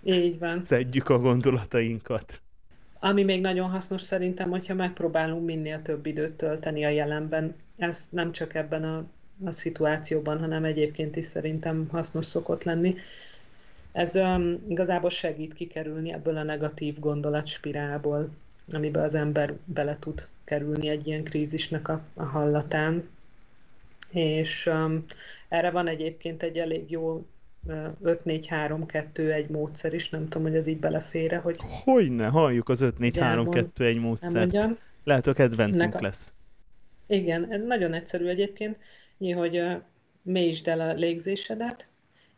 Így 0.04 0.40
van. 0.40 0.66
Szedjük 0.66 1.10
a 1.10 1.20
gondolatainkat. 1.20 2.42
Ami 3.00 3.24
még 3.24 3.42
nagyon 3.42 3.70
hasznos 3.70 4.02
szerintem, 4.02 4.50
hogyha 4.50 4.74
megpróbálunk 4.74 5.46
minél 5.46 5.82
több 5.82 6.06
időt 6.06 6.34
tölteni 6.34 6.86
a 6.86 6.90
jelenben. 6.90 7.56
Ez 7.78 8.08
nem 8.12 8.32
csak 8.32 8.54
ebben 8.54 8.84
a, 8.84 9.06
a 9.46 9.52
szituációban, 9.52 10.40
hanem 10.40 10.64
egyébként 10.64 11.16
is 11.16 11.26
szerintem 11.26 11.88
hasznos 11.92 12.26
szokott 12.26 12.64
lenni 12.64 12.96
ez 13.92 14.16
um, 14.16 14.56
igazából 14.68 15.10
segít 15.10 15.54
kikerülni 15.54 16.14
ebből 16.14 16.38
a 16.38 16.44
negatív 16.44 17.00
gondolatspirálból, 17.00 18.30
amiben 18.72 19.04
az 19.04 19.16
ember 19.16 19.54
bele 19.66 20.00
tud 20.00 20.28
kerülni 20.44 20.88
egy 20.88 21.08
ilyen 21.08 21.24
krízisnek 21.24 21.88
a, 21.88 22.02
a 22.14 22.24
hallatán. 22.24 23.10
És 24.10 24.66
um, 24.66 25.06
erre 25.48 25.72
van 25.72 25.88
egyébként 25.88 26.44
egy 26.44 26.58
elég 26.58 26.92
jó 26.92 27.26
5-4-3-2-1 27.68 29.48
módszer 29.48 29.94
is, 29.94 30.10
nem 30.10 30.28
tudom, 30.28 30.48
hogy 30.48 30.56
ez 30.56 30.68
így 30.68 30.80
belefére, 30.80 31.38
hogy... 31.38 31.58
Hogyne, 31.84 32.28
halljuk 32.28 32.70
az 32.70 32.80
5-4-3-2-1 32.84 34.02
módszert. 34.02 34.58
Lehet, 35.04 35.28
a 35.28 35.34
kedvencünk 35.34 35.96
a... 35.96 36.02
lesz. 36.02 36.34
Igen, 37.08 37.64
nagyon 37.68 37.94
egyszerű 37.94 38.26
egyébként, 38.26 38.78
hogy 39.18 39.64
mélyítsd 40.22 40.68
el 40.68 40.80
a 40.80 40.94
légzésedet, 40.94 41.88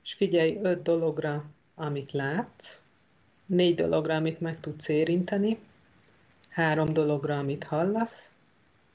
és 0.04 0.14
figyelj 0.14 0.60
öt 0.62 0.82
dologra, 0.82 1.46
amit 1.76 2.12
látsz, 2.12 2.82
négy 3.46 3.76
dologra, 3.76 4.16
amit 4.16 4.40
meg 4.40 4.60
tudsz 4.60 4.88
érinteni, 4.88 5.58
három 6.50 6.94
dologra, 6.94 7.38
amit 7.38 7.64
hallasz, 7.64 8.32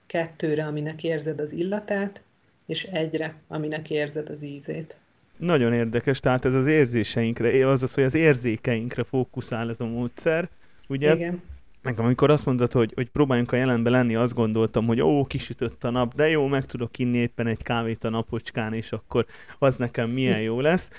kettőre, 0.07 0.67
aminek 0.67 1.05
érzed 1.05 1.41
az 1.41 1.53
illatát, 1.53 2.23
és 2.67 2.85
egyre, 2.85 3.35
aminek 3.47 3.91
érzed 3.91 4.29
az 4.29 4.43
ízét. 4.43 4.99
Nagyon 5.37 5.73
érdekes, 5.73 6.21
tehát 6.21 6.45
ez 6.45 6.55
az 6.55 6.67
érzéseinkre, 6.67 7.69
azaz, 7.69 7.95
hogy 7.95 8.05
az 8.05 8.15
érzékeinkre 8.15 9.05
fókuszál 9.05 9.69
ez 9.69 9.81
a 9.81 9.87
módszer, 9.87 10.49
ugye? 10.89 11.15
Igen. 11.15 11.43
Nekem 11.89 12.05
amikor 12.05 12.31
azt 12.31 12.47
mondod, 12.47 12.73
hogy, 12.73 12.93
hogy 12.95 13.11
próbáljunk 13.11 13.53
a 13.53 13.57
jelenbe 13.57 13.91
lenni, 13.91 14.15
azt 14.15 14.35
gondoltam, 14.35 14.87
hogy 14.87 15.01
ó, 15.01 15.25
kisütött 15.27 15.85
a 15.85 15.91
nap, 15.91 16.15
de 16.15 16.29
jó, 16.29 16.47
meg 16.47 16.67
tudok 16.67 16.99
inni 16.99 17.19
éppen 17.19 17.47
egy 17.47 17.63
kávét 17.63 18.05
a 18.05 18.09
napocskán, 18.09 18.73
és 18.73 18.93
akkor 18.93 19.27
az 19.59 19.77
nekem 19.77 20.11
milyen 20.11 20.41
jó 20.41 20.61
lesz. 20.61 20.91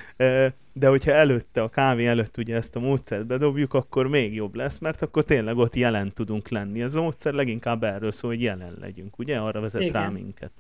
De 0.74 0.88
hogyha 0.88 1.12
előtte, 1.12 1.62
a 1.62 1.70
kávé 1.70 2.06
előtt 2.06 2.38
ugye 2.38 2.56
ezt 2.56 2.76
a 2.76 2.80
módszert 2.80 3.26
bedobjuk, 3.26 3.74
akkor 3.74 4.08
még 4.08 4.34
jobb 4.34 4.56
lesz, 4.56 4.80
mert 4.80 5.02
akkor 5.02 5.24
tényleg 5.24 5.58
ott 5.58 5.76
jelen 5.76 6.14
tudunk 6.14 6.50
lenni. 6.50 6.82
Ez 6.82 6.96
a 6.96 7.02
módszer 7.02 7.34
leginkább 7.34 7.84
erről 7.84 8.12
szól, 8.12 8.30
hogy 8.32 8.42
jelen 8.42 8.78
legyünk, 8.80 9.20
ugye? 9.20 9.38
Arra 9.38 9.62
vezet 9.62 9.82
Igen. 9.82 9.94
rá 9.94 10.10
minket. 10.10 10.52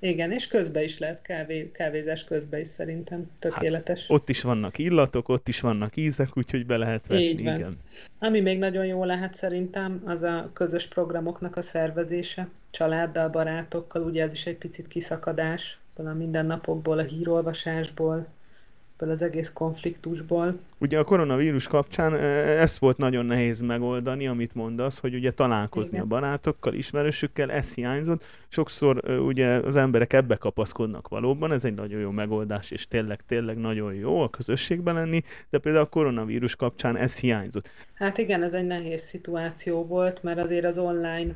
Igen, 0.00 0.32
és 0.32 0.46
közben 0.46 0.82
is 0.82 0.98
lehet 0.98 1.22
kávé, 1.22 1.70
kávézás 1.72 2.24
közben 2.24 2.60
is 2.60 2.66
szerintem 2.66 3.30
tökéletes. 3.38 4.00
Hát, 4.00 4.10
ott 4.10 4.28
is 4.28 4.42
vannak 4.42 4.78
illatok, 4.78 5.28
ott 5.28 5.48
is 5.48 5.60
vannak 5.60 5.96
ízek, 5.96 6.28
úgyhogy 6.34 6.66
be 6.66 6.76
lehet 6.76 7.06
venni. 7.06 7.22
Így 7.22 7.44
van. 7.44 7.54
Igen. 7.54 7.78
Ami 8.18 8.40
még 8.40 8.58
nagyon 8.58 8.86
jó 8.86 9.04
lehet 9.04 9.34
szerintem, 9.34 10.02
az 10.04 10.22
a 10.22 10.50
közös 10.52 10.86
programoknak 10.86 11.56
a 11.56 11.62
szervezése, 11.62 12.48
családdal, 12.70 13.28
barátokkal, 13.28 14.02
ugye 14.02 14.22
ez 14.22 14.32
is 14.32 14.46
egy 14.46 14.56
picit 14.56 14.88
kiszakadás 14.88 15.78
a 15.94 16.02
mindennapokból, 16.02 16.98
a 16.98 17.02
hírolvasásból, 17.02 18.26
ebből 19.00 19.14
az 19.14 19.22
egész 19.22 19.50
konfliktusból. 19.52 20.58
Ugye 20.78 20.98
a 20.98 21.04
koronavírus 21.04 21.66
kapcsán 21.66 22.14
ezt 22.14 22.78
volt 22.78 22.96
nagyon 22.96 23.26
nehéz 23.26 23.60
megoldani, 23.60 24.26
amit 24.26 24.54
mondasz, 24.54 24.98
hogy 24.98 25.14
ugye 25.14 25.32
találkozni 25.32 25.90
Igen. 25.90 26.02
a 26.02 26.06
barátokkal, 26.06 26.74
ismerősökkel, 26.74 27.50
ez 27.50 27.74
hiányzott. 27.74 28.24
Sokszor 28.48 29.10
ugye 29.10 29.46
az 29.46 29.76
emberek 29.76 30.12
ebbe 30.12 30.36
kapaszkodnak 30.36 31.08
valóban, 31.08 31.52
ez 31.52 31.64
egy 31.64 31.74
nagyon 31.74 32.00
jó 32.00 32.10
megoldás, 32.10 32.70
és 32.70 32.88
tényleg, 32.88 33.20
tényleg 33.26 33.56
nagyon 33.56 33.94
jó 33.94 34.20
a 34.20 34.30
közösségben 34.30 34.94
lenni, 34.94 35.22
de 35.50 35.58
például 35.58 35.84
a 35.84 35.88
koronavírus 35.88 36.56
kapcsán 36.56 36.96
ez 36.96 37.18
hiányzott. 37.18 37.68
Hát 37.94 38.18
igen, 38.18 38.42
ez 38.42 38.54
egy 38.54 38.66
nehéz 38.66 39.02
szituáció 39.02 39.86
volt, 39.86 40.22
mert 40.22 40.38
azért 40.38 40.64
az 40.64 40.78
online 40.78 41.34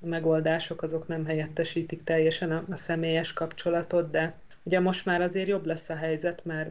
megoldások 0.00 0.82
azok 0.82 1.08
nem 1.08 1.24
helyettesítik 1.24 2.04
teljesen 2.04 2.50
a, 2.50 2.64
a 2.70 2.76
személyes 2.76 3.32
kapcsolatot, 3.32 4.10
de 4.10 4.34
ugye 4.64 4.80
most 4.80 5.04
már 5.04 5.20
azért 5.20 5.48
jobb 5.48 5.66
lesz 5.66 5.90
a 5.90 5.96
helyzet, 5.96 6.44
mert 6.44 6.70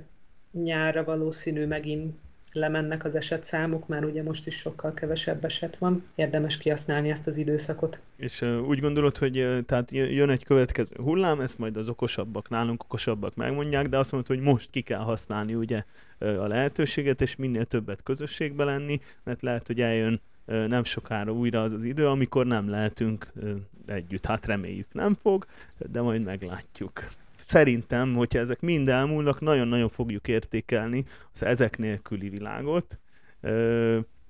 nyárra 0.54 1.04
valószínű 1.04 1.66
megint 1.66 2.16
lemennek 2.54 3.04
az 3.04 3.16
esetszámok, 3.16 3.88
már 3.88 4.06
ugye 4.06 4.24
most 4.24 4.48
is 4.48 4.56
sokkal 4.56 4.94
kevesebb 4.94 5.46
eset 5.46 5.78
van. 5.78 6.04
Érdemes 6.16 6.58
kihasználni 6.58 7.10
ezt 7.10 7.28
az 7.28 7.38
időszakot. 7.38 8.02
És 8.16 8.42
uh, 8.42 8.68
úgy 8.68 8.80
gondolod, 8.80 9.18
hogy 9.18 9.40
uh, 9.40 9.62
tehát 9.66 9.92
jön 9.92 10.30
egy 10.30 10.44
következő 10.44 10.96
hullám, 10.96 11.42
ezt 11.42 11.58
majd 11.58 11.78
az 11.78 11.88
okosabbak, 11.88 12.50
nálunk 12.50 12.84
okosabbak 12.84 13.36
megmondják, 13.36 13.88
de 13.88 13.98
azt 13.98 14.12
mondod, 14.12 14.30
hogy 14.30 14.40
most 14.40 14.70
ki 14.70 14.82
kell 14.82 15.00
használni 15.00 15.56
ugye 15.56 15.84
uh, 16.20 16.42
a 16.42 16.48
lehetőséget, 16.48 17.22
és 17.22 17.36
minél 17.36 17.66
többet 17.66 18.04
közösségbe 18.04 18.64
lenni, 18.64 19.02
mert 19.24 19.42
lehet, 19.42 19.68
hogy 19.68 19.82
eljön 19.82 20.22
uh, 20.46 20.68
nem 20.68 20.84
sokára 20.84 21.32
újra 21.32 21.62
az 21.62 21.72
az 21.72 21.84
idő, 21.84 22.08
amikor 22.08 22.46
nem 22.46 22.70
lehetünk 22.70 23.32
uh, 23.36 23.52
együtt. 23.86 24.26
Hát 24.26 24.46
reméljük 24.46 24.94
nem 24.94 25.18
fog, 25.22 25.46
de 25.92 26.02
majd 26.02 26.24
meglátjuk 26.24 27.04
szerintem, 27.48 28.14
hogyha 28.16 28.40
ezek 28.40 28.62
mind 28.62 28.90
elmúlnak, 28.90 29.40
nagyon-nagyon 29.40 29.90
fogjuk 29.90 30.28
értékelni 30.28 31.06
az 31.34 31.44
ezek 31.44 31.78
nélküli 31.78 32.30
világot, 32.30 33.00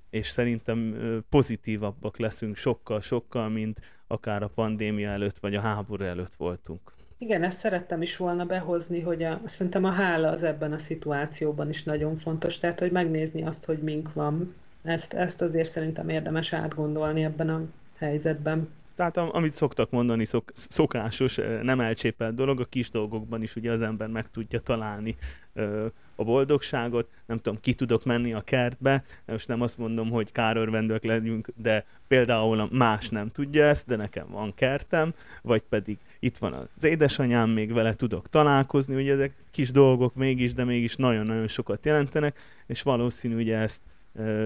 és 0.10 0.28
szerintem 0.28 0.96
pozitívabbak 1.30 2.18
leszünk 2.18 2.56
sokkal-sokkal, 2.56 3.50
mint 3.50 3.80
akár 4.08 4.44
a 4.44 4.48
pandémia 4.48 5.10
előtt, 5.10 5.40
vagy 5.40 5.56
a 5.56 5.62
háború 5.62 6.04
előtt 6.04 6.36
voltunk. 6.36 6.80
Igen, 7.18 7.44
ezt 7.44 7.58
szerettem 7.58 8.02
is 8.02 8.18
volna 8.18 8.46
behozni, 8.46 9.02
hogy 9.02 9.24
a, 9.24 9.42
szerintem 9.46 9.84
a 9.84 9.92
hála 9.92 10.30
az 10.30 10.44
ebben 10.44 10.74
a 10.74 10.78
szituációban 10.78 11.70
is 11.70 11.84
nagyon 11.84 12.16
fontos, 12.16 12.60
tehát 12.60 12.80
hogy 12.80 12.92
megnézni 12.92 13.44
azt, 13.44 13.66
hogy 13.66 13.78
mink 13.78 14.14
van. 14.14 14.56
Ezt, 14.84 15.14
ezt 15.14 15.42
azért 15.42 15.70
szerintem 15.70 16.10
érdemes 16.10 16.54
átgondolni 16.54 17.24
ebben 17.24 17.50
a 17.50 17.62
helyzetben. 17.98 18.70
Tehát 18.96 19.18
amit 19.18 19.54
szoktak 19.54 19.90
mondani, 19.90 20.26
szok, 20.26 20.52
szokásos, 20.56 21.40
nem 21.62 21.80
elcsépelt 21.80 22.36
dolog, 22.36 22.60
a 22.60 22.66
kis 22.66 22.90
dolgokban 22.90 23.42
is 23.42 23.56
ugye 23.56 23.72
az 23.72 23.82
ember 23.82 24.08
meg 24.08 24.32
tudja 24.32 24.60
találni 24.60 25.16
a 26.16 26.24
boldogságot, 26.24 27.08
nem 27.26 27.38
tudom, 27.38 27.60
ki 27.62 27.74
tudok 27.74 28.06
menni 28.06 28.34
a 28.34 28.42
kertbe, 28.42 29.04
most 29.26 29.48
nem 29.48 29.62
azt 29.62 29.78
mondom, 29.78 30.10
hogy 30.10 30.32
kárörvendők 30.32 31.04
legyünk, 31.04 31.48
de 31.56 31.86
például 32.08 32.68
más 32.72 33.10
nem 33.10 33.32
tudja 33.32 33.66
ezt, 33.66 33.88
de 33.88 33.96
nekem 33.96 34.28
van 34.30 34.54
kertem, 34.56 35.14
vagy 35.42 35.62
pedig 35.70 35.98
itt 36.20 36.38
van 36.38 36.54
az 36.54 36.84
édesanyám, 36.84 37.50
még 37.50 37.74
vele 37.74 37.94
tudok 37.94 38.30
találkozni, 38.30 38.96
ugye 38.96 39.14
ezek 39.14 39.34
kis 39.52 39.72
dolgok 39.72 40.16
mégis, 40.16 40.54
de 40.54 40.64
mégis 40.64 40.96
nagyon-nagyon 40.96 41.48
sokat 41.48 41.86
jelentenek, 41.86 42.40
és 42.66 42.82
valószínű, 42.82 43.36
ugye 43.36 43.58
ezt 43.58 43.82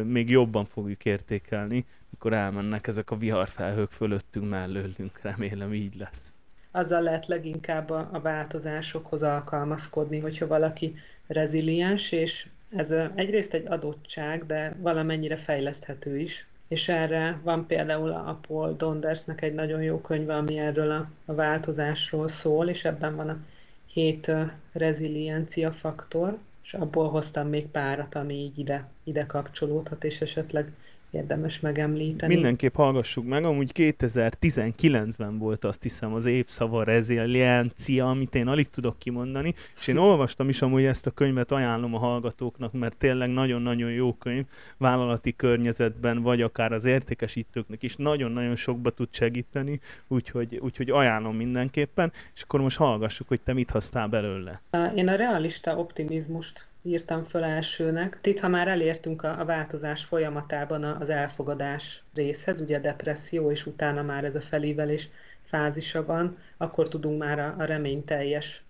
még 0.03 0.29
jobban 0.29 0.65
fogjuk 0.65 1.05
értékelni, 1.05 1.85
mikor 2.17 2.33
elmennek 2.33 2.87
ezek 2.87 3.11
a 3.11 3.17
viharfelhők 3.17 3.91
fölöttünk 3.91 4.49
mellőlünk, 4.49 5.19
remélem 5.21 5.73
így 5.73 5.95
lesz. 5.97 6.33
Azzal 6.71 7.01
lehet 7.01 7.27
leginkább 7.27 7.89
a, 7.89 8.19
változásokhoz 8.23 9.23
alkalmazkodni, 9.23 10.19
hogyha 10.19 10.47
valaki 10.47 10.95
reziliens, 11.27 12.11
és 12.11 12.47
ez 12.69 12.93
egyrészt 13.15 13.53
egy 13.53 13.65
adottság, 13.67 14.45
de 14.45 14.75
valamennyire 14.79 15.37
fejleszthető 15.37 16.19
is. 16.19 16.47
És 16.67 16.87
erre 16.87 17.39
van 17.43 17.65
például 17.65 18.11
a 18.11 18.39
Paul 18.47 18.75
Dondersnek 18.75 19.41
egy 19.41 19.53
nagyon 19.53 19.81
jó 19.81 20.01
könyve, 20.01 20.35
ami 20.35 20.57
erről 20.57 20.91
a, 20.91 21.09
a 21.25 21.33
változásról 21.33 22.27
szól, 22.27 22.69
és 22.69 22.85
ebben 22.85 23.15
van 23.15 23.29
a 23.29 23.37
hét 23.85 24.31
reziliencia 24.71 25.71
faktor, 25.71 26.37
és 26.63 26.73
abból 26.73 27.09
hoztam 27.09 27.47
még 27.47 27.67
párat, 27.67 28.15
ami 28.15 28.33
így 28.33 28.59
ide, 28.59 28.87
ide 29.03 29.25
kapcsolódhat, 29.25 30.03
és 30.03 30.21
esetleg 30.21 30.71
érdemes 31.11 31.59
megemlíteni. 31.59 32.33
Mindenképp 32.33 32.75
hallgassuk 32.75 33.25
meg, 33.25 33.43
amúgy 33.43 33.71
2019-ben 33.73 35.37
volt 35.37 35.63
azt 35.65 35.83
hiszem 35.83 36.13
az 36.13 36.25
évszava 36.25 36.83
reziliencia, 36.83 38.09
amit 38.09 38.35
én 38.35 38.47
alig 38.47 38.69
tudok 38.69 38.99
kimondani, 38.99 39.53
és 39.79 39.87
én 39.87 39.97
olvastam 39.97 40.49
is 40.49 40.61
amúgy 40.61 40.83
ezt 40.83 41.07
a 41.07 41.11
könyvet, 41.11 41.51
ajánlom 41.51 41.95
a 41.95 41.97
hallgatóknak, 41.97 42.73
mert 42.73 42.97
tényleg 42.97 43.29
nagyon-nagyon 43.29 43.91
jó 43.91 44.13
könyv, 44.13 44.45
vállalati 44.77 45.35
környezetben, 45.35 46.21
vagy 46.21 46.41
akár 46.41 46.71
az 46.71 46.85
értékesítőknek 46.85 47.83
is 47.83 47.95
nagyon-nagyon 47.95 48.55
sokba 48.55 48.89
tud 48.89 49.07
segíteni, 49.11 49.79
úgyhogy, 50.07 50.57
úgyhogy 50.57 50.89
ajánlom 50.89 51.35
mindenképpen, 51.35 52.11
és 52.35 52.41
akkor 52.41 52.61
most 52.61 52.77
hallgassuk, 52.77 53.27
hogy 53.27 53.41
te 53.41 53.53
mit 53.53 53.69
hoztál 53.69 54.07
belőle. 54.07 54.61
Én 54.95 55.07
a 55.07 55.15
realista 55.15 55.77
optimizmust 55.77 56.67
írtam 56.81 57.23
föl 57.23 57.43
elsőnek. 57.43 58.19
Itt, 58.23 58.39
ha 58.39 58.47
már 58.47 58.67
elértünk 58.67 59.23
a, 59.23 59.39
a 59.39 59.45
változás 59.45 60.03
folyamatában 60.03 60.83
az 60.83 61.09
elfogadás 61.09 62.03
részhez, 62.13 62.59
ugye 62.59 62.77
a 62.77 62.81
depresszió, 62.81 63.51
és 63.51 63.65
utána 63.65 64.01
már 64.01 64.23
ez 64.23 64.35
a 64.35 64.41
felívelés 64.41 65.09
fázisa 65.43 66.05
van, 66.05 66.37
akkor 66.57 66.87
tudunk 66.87 67.19
már 67.19 67.39
a, 67.39 67.55
a 67.57 67.63
reményteljes 67.63 68.63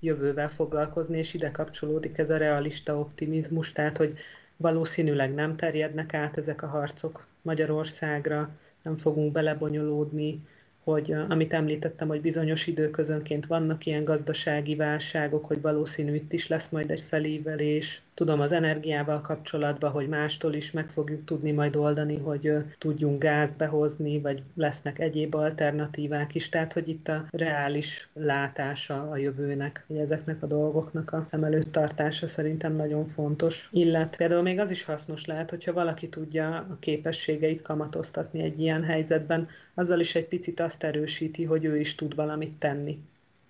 jövővel 0.00 0.48
foglalkozni, 0.48 1.18
és 1.18 1.34
ide 1.34 1.50
kapcsolódik 1.50 2.18
ez 2.18 2.30
a 2.30 2.36
realista 2.36 2.98
optimizmus, 2.98 3.72
tehát 3.72 3.96
hogy 3.96 4.18
valószínűleg 4.56 5.34
nem 5.34 5.56
terjednek 5.56 6.14
át 6.14 6.36
ezek 6.36 6.62
a 6.62 6.66
harcok 6.66 7.26
Magyarországra, 7.42 8.50
nem 8.82 8.96
fogunk 8.96 9.32
belebonyolódni, 9.32 10.40
hogy 10.86 11.12
amit 11.28 11.52
említettem, 11.52 12.08
hogy 12.08 12.20
bizonyos 12.20 12.66
időközönként 12.66 13.46
vannak 13.46 13.86
ilyen 13.86 14.04
gazdasági 14.04 14.74
válságok, 14.74 15.46
hogy 15.46 15.60
valószínű 15.60 16.14
itt 16.14 16.32
is 16.32 16.48
lesz 16.48 16.68
majd 16.68 16.90
egy 16.90 17.00
felívelés. 17.00 18.02
Tudom 18.16 18.40
az 18.40 18.52
energiával 18.52 19.20
kapcsolatban, 19.20 19.90
hogy 19.90 20.08
mástól 20.08 20.54
is 20.54 20.70
meg 20.70 20.88
fogjuk 20.88 21.24
tudni 21.24 21.50
majd 21.50 21.76
oldani, 21.76 22.18
hogy 22.18 22.52
tudjunk 22.78 23.22
gázt 23.22 23.56
behozni, 23.56 24.20
vagy 24.20 24.42
lesznek 24.54 24.98
egyéb 24.98 25.34
alternatívák 25.34 26.34
is. 26.34 26.48
Tehát, 26.48 26.72
hogy 26.72 26.88
itt 26.88 27.08
a 27.08 27.26
reális 27.30 28.08
látása 28.12 29.10
a 29.10 29.16
jövőnek, 29.16 29.84
hogy 29.86 29.96
ezeknek 29.96 30.42
a 30.42 30.46
dolgoknak 30.46 31.12
a 31.12 31.26
szem 31.30 31.44
előtt 31.44 31.72
tartása 31.72 32.26
szerintem 32.26 32.76
nagyon 32.76 33.06
fontos. 33.06 33.68
Illetve 33.72 34.16
például 34.16 34.42
még 34.42 34.58
az 34.58 34.70
is 34.70 34.84
hasznos 34.84 35.24
lehet, 35.24 35.50
hogyha 35.50 35.72
valaki 35.72 36.08
tudja 36.08 36.48
a 36.56 36.76
képességeit 36.78 37.62
kamatoztatni 37.62 38.42
egy 38.42 38.60
ilyen 38.60 38.84
helyzetben, 38.84 39.48
azzal 39.74 40.00
is 40.00 40.14
egy 40.14 40.26
picit 40.28 40.60
azt 40.60 40.84
erősíti, 40.84 41.44
hogy 41.44 41.64
ő 41.64 41.78
is 41.78 41.94
tud 41.94 42.14
valamit 42.14 42.58
tenni 42.58 42.98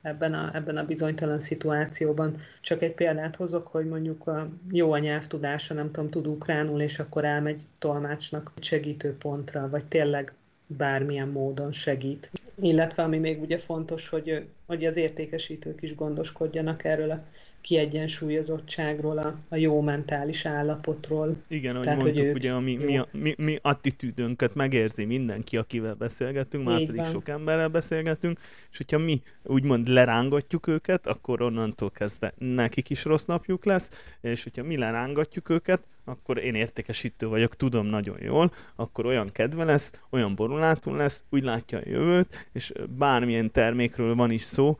ebben 0.06 0.34
a, 0.34 0.50
ebben 0.54 0.76
a 0.76 0.84
bizonytalan 0.84 1.38
szituációban. 1.38 2.36
Csak 2.60 2.82
egy 2.82 2.94
példát 2.94 3.36
hozok, 3.36 3.66
hogy 3.66 3.86
mondjuk 3.86 4.26
a 4.26 4.48
jó 4.70 4.92
a 4.92 4.98
nyelvtudása, 4.98 5.74
nem 5.74 5.90
tudom, 5.90 6.10
tud 6.10 6.26
ukránul, 6.26 6.80
és 6.80 6.98
akkor 6.98 7.24
elmegy 7.24 7.62
tolmácsnak 7.78 8.52
segítő 8.60 9.16
pontra, 9.16 9.68
vagy 9.68 9.84
tényleg 9.84 10.32
bármilyen 10.66 11.28
módon 11.28 11.72
segít. 11.72 12.30
Illetve 12.60 13.02
ami 13.02 13.18
még 13.18 13.40
ugye 13.40 13.58
fontos, 13.58 14.08
hogy, 14.08 14.46
hogy 14.66 14.84
az 14.84 14.96
értékesítők 14.96 15.82
is 15.82 15.94
gondoskodjanak 15.94 16.84
erről 16.84 17.10
a 17.10 17.24
kiegyensúlyozottságról, 17.60 19.18
a, 19.18 19.38
a 19.48 19.56
jó 19.56 19.80
mentális 19.80 20.46
állapotról. 20.46 21.36
Igen, 21.48 21.70
ahogy 21.70 21.84
Tehát, 21.84 22.02
mondtuk, 22.02 22.26
hogy 22.26 22.34
ugye 22.34 22.52
a 22.52 22.60
mi, 22.60 22.76
mi, 22.76 23.00
mi, 23.12 23.34
mi 23.38 23.58
attitűdünket 23.62 24.54
megérzi 24.54 25.04
mindenki, 25.04 25.56
akivel 25.56 25.94
beszélgetünk, 25.94 26.64
már 26.64 26.78
pedig 26.78 26.96
van. 26.96 27.10
sok 27.10 27.28
emberrel 27.28 27.68
beszélgetünk, 27.68 28.38
és 28.70 28.76
hogyha 28.76 28.98
mi 28.98 29.22
úgymond 29.42 29.88
lerángatjuk 29.88 30.66
őket, 30.66 31.06
akkor 31.06 31.42
onnantól 31.42 31.90
kezdve 31.90 32.32
nekik 32.38 32.90
is 32.90 33.04
rossz 33.04 33.24
napjuk 33.24 33.64
lesz, 33.64 33.90
és 34.20 34.42
hogyha 34.42 34.62
mi 34.62 34.76
lerángatjuk 34.76 35.48
őket, 35.48 35.82
akkor 36.08 36.38
én 36.38 36.54
értékesítő 36.54 37.26
vagyok, 37.26 37.56
tudom 37.56 37.86
nagyon 37.86 38.16
jól, 38.20 38.52
akkor 38.76 39.06
olyan 39.06 39.32
kedve 39.32 39.64
lesz, 39.64 40.00
olyan 40.10 40.34
borulátul 40.34 40.96
lesz, 40.96 41.22
úgy 41.30 41.42
látja 41.42 41.78
a 41.78 41.82
jövőt, 41.84 42.48
és 42.52 42.72
bármilyen 42.88 43.50
termékről 43.50 44.14
van 44.14 44.30
is 44.30 44.42
szó, 44.42 44.78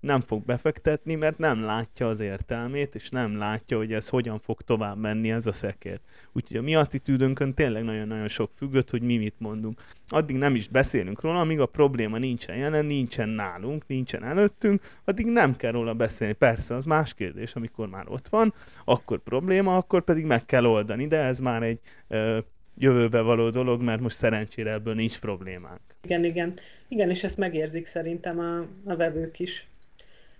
nem 0.00 0.20
fog 0.20 0.44
befektetni, 0.44 1.14
mert 1.14 1.38
nem 1.38 1.62
látja 1.62 2.08
az 2.08 2.20
értelmét, 2.20 2.94
és 2.94 3.10
nem 3.10 3.36
látja, 3.36 3.76
hogy 3.76 3.92
ez 3.92 4.08
hogyan 4.08 4.38
fog 4.38 4.62
tovább 4.62 4.98
menni 4.98 5.30
ez 5.30 5.46
a 5.46 5.52
szekér. 5.52 6.00
Úgyhogy 6.32 6.56
a 6.56 6.62
mi 6.62 6.74
attitűdönkön 6.74 7.54
tényleg 7.54 7.84
nagyon-nagyon 7.84 8.28
sok 8.28 8.50
függött, 8.56 8.90
hogy 8.90 9.02
mi 9.02 9.16
mit 9.16 9.34
mondunk. 9.38 9.80
Addig 10.08 10.36
nem 10.36 10.54
is 10.54 10.68
beszélünk 10.68 11.20
róla, 11.20 11.40
amíg 11.40 11.60
a 11.60 11.66
probléma 11.66 12.18
nincsen 12.18 12.56
jelen, 12.56 12.84
nincsen 12.84 13.28
nálunk, 13.28 13.86
nincsen 13.86 14.24
előttünk, 14.24 14.82
addig 15.04 15.26
nem 15.26 15.56
kell 15.56 15.72
róla 15.72 15.94
beszélni. 15.94 16.34
Persze, 16.34 16.74
az 16.74 16.84
más 16.84 17.14
kérdés, 17.14 17.54
amikor 17.54 17.88
már 17.88 18.04
ott 18.08 18.28
van, 18.28 18.54
akkor 18.84 19.18
probléma, 19.18 19.76
akkor 19.76 20.04
pedig 20.04 20.24
meg 20.24 20.46
kell 20.46 20.64
oldani, 20.64 21.06
de 21.06 21.16
ez 21.16 21.38
már 21.38 21.62
egy 21.62 21.78
ö, 22.08 22.38
jövőbe 22.78 23.20
való 23.20 23.50
dolog, 23.50 23.82
mert 23.82 24.00
most 24.00 24.16
szerencsére 24.16 24.72
ebből 24.72 24.94
nincs 24.94 25.18
problémánk. 25.18 25.80
Igen, 26.02 26.24
igen. 26.24 26.54
Igen, 26.88 27.10
és 27.10 27.24
ezt 27.24 27.36
megérzik 27.36 27.86
szerintem 27.86 28.38
a, 28.38 28.58
a 28.90 28.96
vevők 28.96 29.38
is. 29.38 29.66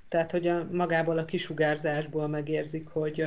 Tehát, 0.08 0.30
hogy 0.30 0.46
a, 0.46 0.68
magából 0.72 1.18
a 1.18 1.24
kisugárzásból 1.24 2.28
megérzik, 2.28 2.88
hogy, 2.88 3.26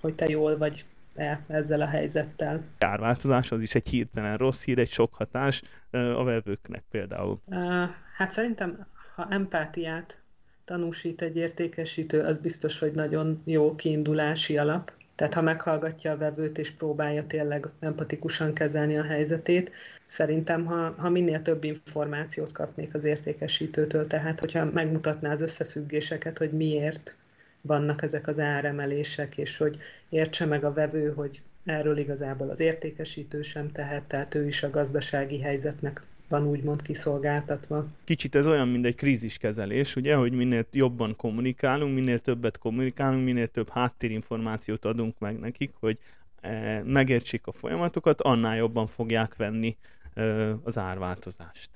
hogy 0.00 0.14
te 0.14 0.28
jól 0.28 0.56
vagy 0.56 0.84
e, 1.14 1.40
ezzel 1.46 1.80
a 1.80 1.86
helyzettel. 1.86 2.64
Árváltozás 2.78 3.52
az 3.52 3.60
is 3.60 3.74
egy 3.74 3.88
hirtelen 3.88 4.36
rossz 4.36 4.64
hír, 4.64 4.78
egy 4.78 4.90
sok 4.90 5.14
hatás 5.14 5.62
a 5.90 6.24
vevőknek 6.24 6.82
például. 6.90 7.40
Uh, 7.46 7.88
hát 8.16 8.30
szerintem, 8.30 8.86
ha 9.14 9.26
empátiát 9.30 10.22
tanúsít 10.64 11.22
egy 11.22 11.36
értékesítő, 11.36 12.20
az 12.20 12.38
biztos, 12.38 12.78
hogy 12.78 12.92
nagyon 12.92 13.42
jó 13.44 13.74
kiindulási 13.74 14.58
alap. 14.58 14.92
Tehát 15.14 15.34
ha 15.34 15.42
meghallgatja 15.42 16.12
a 16.12 16.16
vevőt 16.16 16.58
és 16.58 16.70
próbálja 16.70 17.26
tényleg 17.26 17.68
empatikusan 17.80 18.52
kezelni 18.52 18.98
a 18.98 19.04
helyzetét, 19.04 19.72
szerintem, 20.04 20.64
ha, 20.64 20.94
ha 20.98 21.08
minél 21.08 21.42
több 21.42 21.64
információt 21.64 22.52
kapnék 22.52 22.94
az 22.94 23.04
értékesítőtől, 23.04 24.06
tehát 24.06 24.40
hogyha 24.40 24.64
megmutatná 24.64 25.30
az 25.30 25.40
összefüggéseket, 25.40 26.38
hogy 26.38 26.50
miért 26.50 27.16
vannak 27.62 28.02
ezek 28.02 28.26
az 28.26 28.40
áremelések, 28.40 29.36
és 29.36 29.56
hogy 29.56 29.78
értse 30.08 30.44
meg 30.44 30.64
a 30.64 30.72
vevő, 30.72 31.12
hogy 31.12 31.42
erről 31.64 31.96
igazából 31.96 32.50
az 32.50 32.60
értékesítő 32.60 33.42
sem 33.42 33.72
tehet, 33.72 34.02
tehát 34.02 34.34
ő 34.34 34.46
is 34.46 34.62
a 34.62 34.70
gazdasági 34.70 35.40
helyzetnek 35.40 36.02
van 36.28 36.46
úgymond 36.46 36.82
kiszolgáltatva. 36.82 37.86
Kicsit 38.04 38.34
ez 38.34 38.46
olyan, 38.46 38.68
mint 38.68 38.84
egy 38.84 38.94
kríziskezelés, 38.94 39.96
ugye, 39.96 40.14
hogy 40.14 40.32
minél 40.32 40.66
jobban 40.72 41.16
kommunikálunk, 41.16 41.94
minél 41.94 42.18
többet 42.18 42.58
kommunikálunk, 42.58 43.24
minél 43.24 43.48
több 43.48 43.68
háttérinformációt 43.68 44.84
adunk 44.84 45.18
meg 45.18 45.38
nekik, 45.38 45.72
hogy 45.80 45.98
e, 46.40 46.82
megértsék 46.84 47.46
a 47.46 47.52
folyamatokat, 47.52 48.20
annál 48.20 48.56
jobban 48.56 48.86
fogják 48.86 49.36
venni 49.36 49.76
e, 50.14 50.22
az 50.62 50.78
árváltozást. 50.78 51.70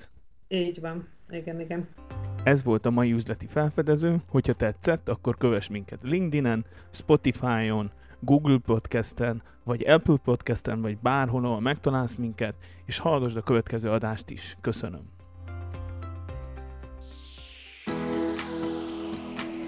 Így 0.48 0.80
van, 0.80 1.08
igen, 1.28 1.60
igen. 1.60 1.88
Ez 2.46 2.62
volt 2.62 2.86
a 2.86 2.90
mai 2.90 3.12
üzleti 3.12 3.46
felfedező. 3.46 4.22
Hogyha 4.28 4.52
tetszett, 4.52 5.08
akkor 5.08 5.36
kövess 5.36 5.68
minket 5.68 5.98
LinkedIn-en, 6.02 6.64
Spotify-on, 6.90 7.90
Google 8.20 8.58
Podcast-en, 8.58 9.42
vagy 9.64 9.86
Apple 9.86 10.16
Podcast-en, 10.24 10.80
vagy 10.80 10.98
bárhol, 10.98 11.44
ahol 11.44 11.60
megtalálsz 11.60 12.14
minket, 12.14 12.54
és 12.84 12.98
hallgassd 12.98 13.36
a 13.36 13.42
következő 13.42 13.90
adást 13.90 14.30
is. 14.30 14.56
Köszönöm. 14.60 15.00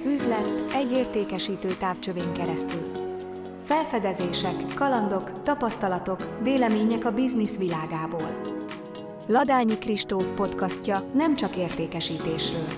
üzlet 0.07 0.73
egy 0.75 0.93
értékesítő 0.93 1.69
távcsövén 1.69 2.33
keresztül. 2.33 2.91
Felfedezések, 3.65 4.75
kalandok, 4.75 5.43
tapasztalatok, 5.43 6.43
vélemények 6.43 7.05
a 7.05 7.11
biznisz 7.11 7.59
világából. 7.59 8.58
Ladányi 9.31 9.79
Kristóf 9.79 10.25
podcastja 10.37 11.11
nem 11.15 11.37
csak 11.37 11.57
értékesítésről 11.57 12.69